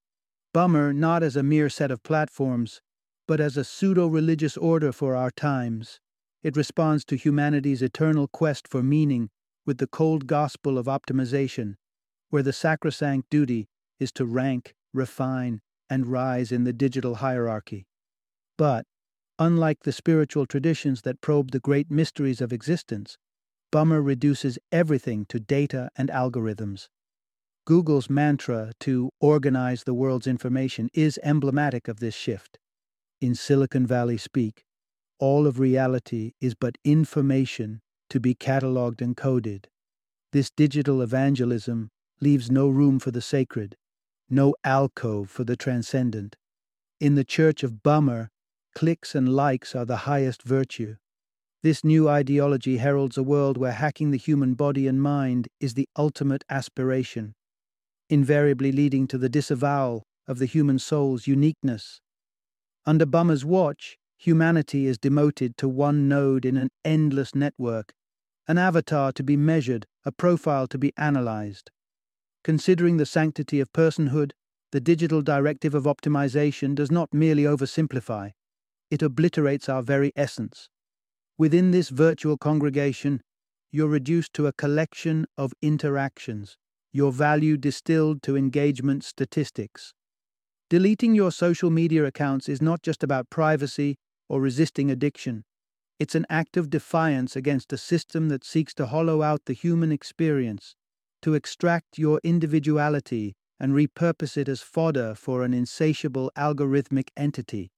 Bummer 0.54 0.94
not 0.94 1.22
as 1.22 1.36
a 1.36 1.44
mere 1.44 1.70
set 1.70 1.92
of 1.92 2.02
platforms, 2.02 2.82
but 3.28 3.40
as 3.40 3.58
a 3.58 3.64
pseudo 3.64 4.08
religious 4.08 4.58
order 4.58 4.92
for 4.92 5.16
our 5.16 5.30
times. 5.30 6.00
It 6.42 6.56
responds 6.56 7.04
to 7.06 7.16
humanity's 7.16 7.82
eternal 7.82 8.28
quest 8.28 8.68
for 8.68 8.82
meaning 8.82 9.30
with 9.66 9.78
the 9.78 9.88
cold 9.88 10.26
gospel 10.26 10.78
of 10.78 10.86
optimization, 10.86 11.76
where 12.30 12.42
the 12.42 12.54
sacrosanct 12.54 13.30
duty 13.30 13.68
is 14.00 14.12
to 14.14 14.26
rank, 14.26 14.74
refine, 14.94 15.62
and 15.90 16.08
rise 16.08 16.52
in 16.52 16.64
the 16.64 16.74
digital 16.74 17.16
hierarchy. 17.16 17.86
But, 18.58 18.86
Unlike 19.40 19.84
the 19.84 19.92
spiritual 19.92 20.48
traditions 20.48 21.04
that 21.04 21.22
probe 21.22 21.52
the 21.52 21.60
great 21.60 21.92
mysteries 21.92 22.42
of 22.42 22.52
existence, 22.52 23.20
Bummer 23.72 24.02
reduces 24.02 24.58
everything 24.72 25.26
to 25.26 25.40
data 25.40 25.90
and 25.96 26.10
algorithms. 26.10 26.88
Google's 27.66 28.10
mantra 28.10 28.72
to 28.80 29.12
organize 29.20 29.84
the 29.84 29.94
world's 29.94 30.26
information 30.26 30.90
is 30.94 31.20
emblematic 31.22 31.88
of 31.88 32.00
this 32.00 32.16
shift. 32.16 32.58
In 33.22 33.36
Silicon 33.36 33.86
Valley 33.86 34.18
speak, 34.18 34.64
all 35.20 35.46
of 35.46 35.60
reality 35.60 36.32
is 36.42 36.56
but 36.56 36.78
information 36.84 37.82
to 38.10 38.20
be 38.20 38.34
cataloged 38.34 39.02
and 39.02 39.16
coded. 39.16 39.68
This 40.32 40.50
digital 40.50 41.02
evangelism 41.02 41.90
leaves 42.22 42.50
no 42.50 42.70
room 42.70 42.98
for 42.98 43.12
the 43.12 43.22
sacred, 43.22 43.76
no 44.30 44.56
alcove 44.64 45.30
for 45.30 45.44
the 45.44 45.56
transcendent. 45.56 46.36
In 47.00 47.16
the 47.16 47.24
church 47.24 47.64
of 47.64 47.84
Bummer, 47.84 48.30
Clicks 48.76 49.16
and 49.16 49.34
likes 49.34 49.76
are 49.76 49.86
the 49.86 50.06
highest 50.06 50.44
virtue. 50.44 50.98
This 51.64 51.84
new 51.84 52.08
ideology 52.08 52.78
heralds 52.78 53.18
a 53.18 53.24
world 53.24 53.58
where 53.58 53.72
hacking 53.72 54.12
the 54.12 54.18
human 54.18 54.54
body 54.54 54.88
and 54.88 55.02
mind 55.02 55.48
is 55.60 55.74
the 55.74 55.90
ultimate 55.98 56.44
aspiration, 56.50 57.34
invariably 58.10 58.72
leading 58.72 59.08
to 59.08 59.18
the 59.18 59.30
disavowal 59.30 60.04
of 60.28 60.38
the 60.38 60.46
human 60.46 60.78
soul's 60.78 61.26
uniqueness. 61.26 62.00
Under 62.86 63.06
Bummer's 63.06 63.44
watch, 63.44 63.98
humanity 64.18 64.86
is 64.86 64.98
demoted 64.98 65.58
to 65.58 65.68
one 65.68 66.08
node 66.08 66.46
in 66.46 66.56
an 66.58 66.70
endless 66.86 67.34
network, 67.34 67.94
an 68.48 68.58
avatar 68.58 69.12
to 69.14 69.24
be 69.24 69.36
measured, 69.36 69.88
a 70.06 70.12
profile 70.12 70.68
to 70.68 70.78
be 70.78 70.94
analyzed. 70.98 71.72
Considering 72.48 72.96
the 72.96 73.06
sanctity 73.06 73.60
of 73.60 73.74
personhood, 73.74 74.32
the 74.72 74.80
digital 74.80 75.22
directive 75.22 75.76
of 75.76 75.84
optimization 75.84 76.76
does 76.76 76.90
not 76.90 77.14
merely 77.14 77.44
oversimplify, 77.44 78.32
it 78.90 79.02
obliterates 79.02 79.68
our 79.68 79.84
very 79.84 80.14
essence. 80.16 80.70
Within 81.38 81.72
this 81.72 81.90
virtual 81.90 82.38
congregation, 82.38 83.22
you're 83.70 83.90
reduced 83.90 84.32
to 84.32 84.48
a 84.48 84.54
collection 84.54 85.26
of 85.38 85.52
interactions, 85.62 86.56
your 86.94 87.12
value 87.12 87.58
distilled 87.58 88.24
to 88.24 88.38
engagement 88.38 89.04
statistics. 89.04 89.94
Deleting 90.70 91.14
your 91.14 91.34
social 91.34 91.70
media 91.70 92.06
accounts 92.06 92.48
is 92.48 92.62
not 92.62 92.82
just 92.82 93.04
about 93.04 93.30
privacy 93.30 93.98
or 94.30 94.40
resisting 94.40 94.90
addiction. 94.90 95.44
It's 96.00 96.16
an 96.16 96.26
act 96.30 96.56
of 96.56 96.70
defiance 96.70 97.36
against 97.36 97.74
a 97.74 97.78
system 97.78 98.30
that 98.30 98.46
seeks 98.46 98.74
to 98.76 98.86
hollow 98.86 99.22
out 99.22 99.42
the 99.48 99.54
human 99.54 99.92
experience, 99.92 100.77
to 101.28 101.34
extract 101.34 101.98
your 101.98 102.22
individuality 102.24 103.36
and 103.60 103.74
repurpose 103.74 104.38
it 104.38 104.48
as 104.48 104.62
fodder 104.62 105.14
for 105.14 105.44
an 105.44 105.54
insatiable 105.54 106.32
algorithmic 106.38 107.10
entity. 107.18 107.70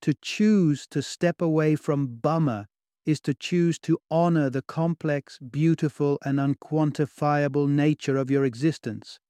To 0.00 0.12
choose 0.20 0.88
to 0.88 1.02
step 1.02 1.40
away 1.40 1.76
from 1.76 2.16
bummer 2.16 2.66
is 3.06 3.20
to 3.20 3.32
choose 3.32 3.78
to 3.78 3.96
honor 4.10 4.50
the 4.50 4.62
complex, 4.62 5.38
beautiful, 5.38 6.18
and 6.24 6.40
unquantifiable 6.40 7.68
nature 7.68 8.16
of 8.16 8.28
your 8.28 8.44
existence. 8.44 9.20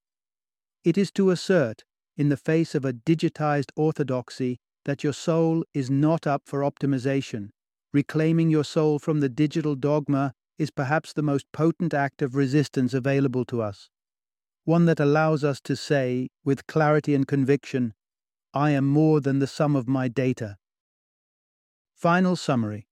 It 0.83 0.97
is 0.97 1.11
to 1.11 1.29
assert, 1.29 1.85
in 2.17 2.31
the 2.31 2.39
face 2.39 2.75
of 2.75 2.87
a 2.87 2.95
digitized 2.95 3.73
orthodoxy, 3.77 4.57
that 4.87 5.05
your 5.05 5.13
soul 5.13 5.67
is 5.75 5.91
not 5.91 6.27
up 6.27 6.45
for 6.47 6.61
optimization. 6.61 7.51
Reclaiming 7.93 8.49
your 8.49 8.65
soul 8.65 8.99
from 8.99 9.21
the 9.21 9.29
digital 9.29 9.75
dogma 9.75 10.33
is 10.59 10.71
perhaps 10.71 11.13
the 11.13 11.23
most 11.23 11.51
potent 11.53 11.95
act 11.95 12.23
of 12.23 12.35
resistance 12.35 12.95
available 12.95 13.45
to 13.47 13.63
us. 13.63 13.91
One 14.65 14.87
that 14.87 15.01
allows 15.01 15.43
us 15.43 15.61
to 15.63 15.77
say, 15.77 16.29
with 16.45 16.67
clarity 16.67 17.15
and 17.15 17.27
conviction, 17.27 17.95
I 18.55 18.71
am 18.71 18.87
more 18.87 19.21
than 19.21 19.39
the 19.39 19.47
sum 19.47 19.75
of 19.75 19.89
my 19.89 20.09
data. 20.09 20.57
Final 21.95 22.37
summary 22.37 22.87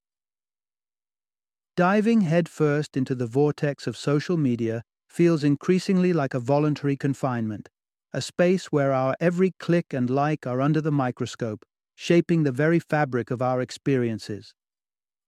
Diving 1.77 2.23
headfirst 2.23 2.97
into 2.97 3.15
the 3.15 3.27
vortex 3.27 3.87
of 3.87 3.97
social 3.97 4.37
media 4.37 4.83
feels 5.09 5.45
increasingly 5.45 6.13
like 6.13 6.35
a 6.35 6.41
voluntary 6.41 6.97
confinement, 6.97 7.69
a 8.13 8.21
space 8.21 8.67
where 8.67 8.93
our 8.93 9.15
every 9.21 9.53
click 9.59 9.93
and 9.93 10.11
like 10.11 10.47
are 10.47 10.61
under 10.61 10.81
the 10.81 10.93
microscope, 10.93 11.65
shaping 11.95 12.43
the 12.43 12.53
very 12.53 12.79
fabric 12.79 13.31
of 13.31 13.41
our 13.41 13.61
experiences. 13.61 14.55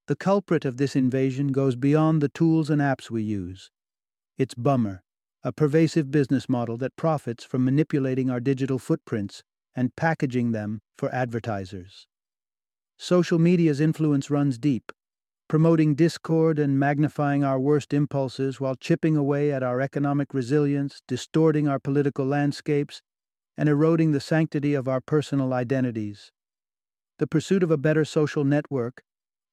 The 0.07 0.15
culprit 0.17 0.65
of 0.65 0.75
this 0.75 0.97
invasion 0.97 1.53
goes 1.53 1.77
beyond 1.77 2.21
the 2.21 2.27
tools 2.27 2.69
and 2.69 2.81
apps 2.81 3.09
we 3.09 3.23
use. 3.23 3.71
It's 4.37 4.53
Bummer, 4.53 5.01
a 5.43 5.53
pervasive 5.53 6.11
business 6.11 6.49
model 6.49 6.75
that 6.77 6.97
profits 6.97 7.45
from 7.45 7.63
manipulating 7.63 8.29
our 8.29 8.41
digital 8.41 8.79
footprints 8.79 9.43
and 9.73 9.95
packaging 9.95 10.51
them 10.51 10.81
for 10.97 11.13
advertisers. 11.15 12.05
Social 12.97 13.39
media's 13.39 13.79
influence 13.79 14.29
runs 14.29 14.57
deep, 14.57 14.91
promoting 15.47 15.95
discord 15.95 16.59
and 16.59 16.77
magnifying 16.77 17.45
our 17.45 17.59
worst 17.59 17.93
impulses 17.93 18.59
while 18.59 18.75
chipping 18.75 19.15
away 19.15 19.53
at 19.53 19.63
our 19.63 19.79
economic 19.79 20.33
resilience, 20.33 21.01
distorting 21.07 21.67
our 21.67 21.79
political 21.79 22.25
landscapes, 22.25 23.01
and 23.57 23.69
eroding 23.69 24.11
the 24.11 24.19
sanctity 24.19 24.73
of 24.73 24.89
our 24.89 24.99
personal 24.99 25.53
identities. 25.53 26.31
The 27.19 27.27
pursuit 27.27 27.63
of 27.63 27.71
a 27.71 27.77
better 27.77 28.03
social 28.03 28.43
network, 28.43 29.01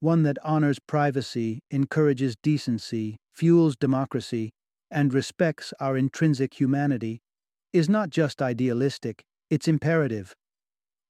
one 0.00 0.22
that 0.22 0.38
honors 0.42 0.78
privacy, 0.78 1.60
encourages 1.70 2.34
decency, 2.42 3.16
fuels 3.34 3.76
democracy, 3.76 4.50
and 4.90 5.14
respects 5.14 5.72
our 5.78 5.96
intrinsic 5.96 6.58
humanity, 6.58 7.20
is 7.72 7.88
not 7.88 8.10
just 8.10 8.42
idealistic, 8.42 9.22
it's 9.50 9.68
imperative. 9.68 10.34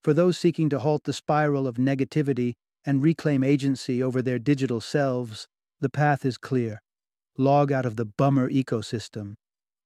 For 0.02 0.12
those 0.12 0.36
seeking 0.36 0.68
to 0.70 0.80
halt 0.80 1.04
the 1.04 1.12
spiral 1.12 1.66
of 1.66 1.76
negativity 1.76 2.54
and 2.84 3.02
reclaim 3.02 3.44
agency 3.44 4.02
over 4.02 4.22
their 4.22 4.38
digital 4.38 4.80
selves, 4.80 5.46
the 5.80 5.90
path 5.90 6.24
is 6.24 6.36
clear. 6.36 6.80
Log 7.38 7.70
out 7.70 7.86
of 7.86 7.96
the 7.96 8.04
bummer 8.04 8.50
ecosystem. 8.50 9.34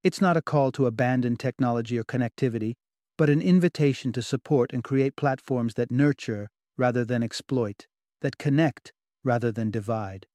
It's 0.03 0.21
not 0.21 0.37
a 0.37 0.43
call 0.43 0.73
to 0.73 0.87
abandon 0.87 1.37
technology 1.37 1.99
or 1.99 2.05
connectivity, 2.05 2.75
but 3.17 3.31
an 3.31 3.43
invitation 3.43 4.12
to 4.12 4.23
support 4.23 4.73
and 4.73 4.83
create 4.83 5.14
platforms 5.14 5.75
that 5.75 5.90
nurture 5.90 6.49
rather 6.77 7.05
than 7.05 7.23
exploit, 7.23 7.87
that 8.21 8.38
connect 8.38 8.93
rather 9.25 9.51
than 9.51 9.71
divide. 9.71 10.27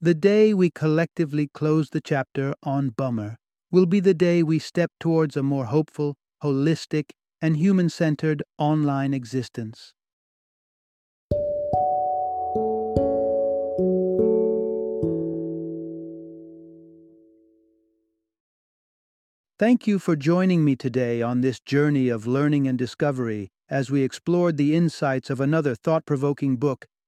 The 0.00 0.14
day 0.14 0.54
we 0.54 0.70
collectively 0.70 1.48
close 1.52 1.90
the 1.90 2.00
chapter 2.00 2.54
on 2.62 2.90
Bummer 2.90 3.36
will 3.70 3.86
be 3.86 4.00
the 4.00 4.14
day 4.14 4.42
we 4.42 4.58
step 4.58 4.92
towards 5.00 5.36
a 5.36 5.42
more 5.42 5.66
hopeful, 5.66 6.14
holistic, 6.42 7.10
and 7.42 7.56
human 7.56 7.88
centered 7.88 8.42
online 8.58 9.12
existence. 9.12 9.92
Thank 19.58 19.88
you 19.88 19.98
for 19.98 20.14
joining 20.14 20.64
me 20.64 20.76
today 20.76 21.20
on 21.20 21.40
this 21.40 21.58
journey 21.58 22.08
of 22.08 22.28
learning 22.28 22.68
and 22.68 22.78
discovery 22.78 23.48
as 23.68 23.90
we 23.90 24.02
explored 24.02 24.56
the 24.56 24.76
insights 24.76 25.30
of 25.30 25.40
another 25.40 25.74
thought 25.74 26.06
provoking 26.06 26.56
book 26.56 26.86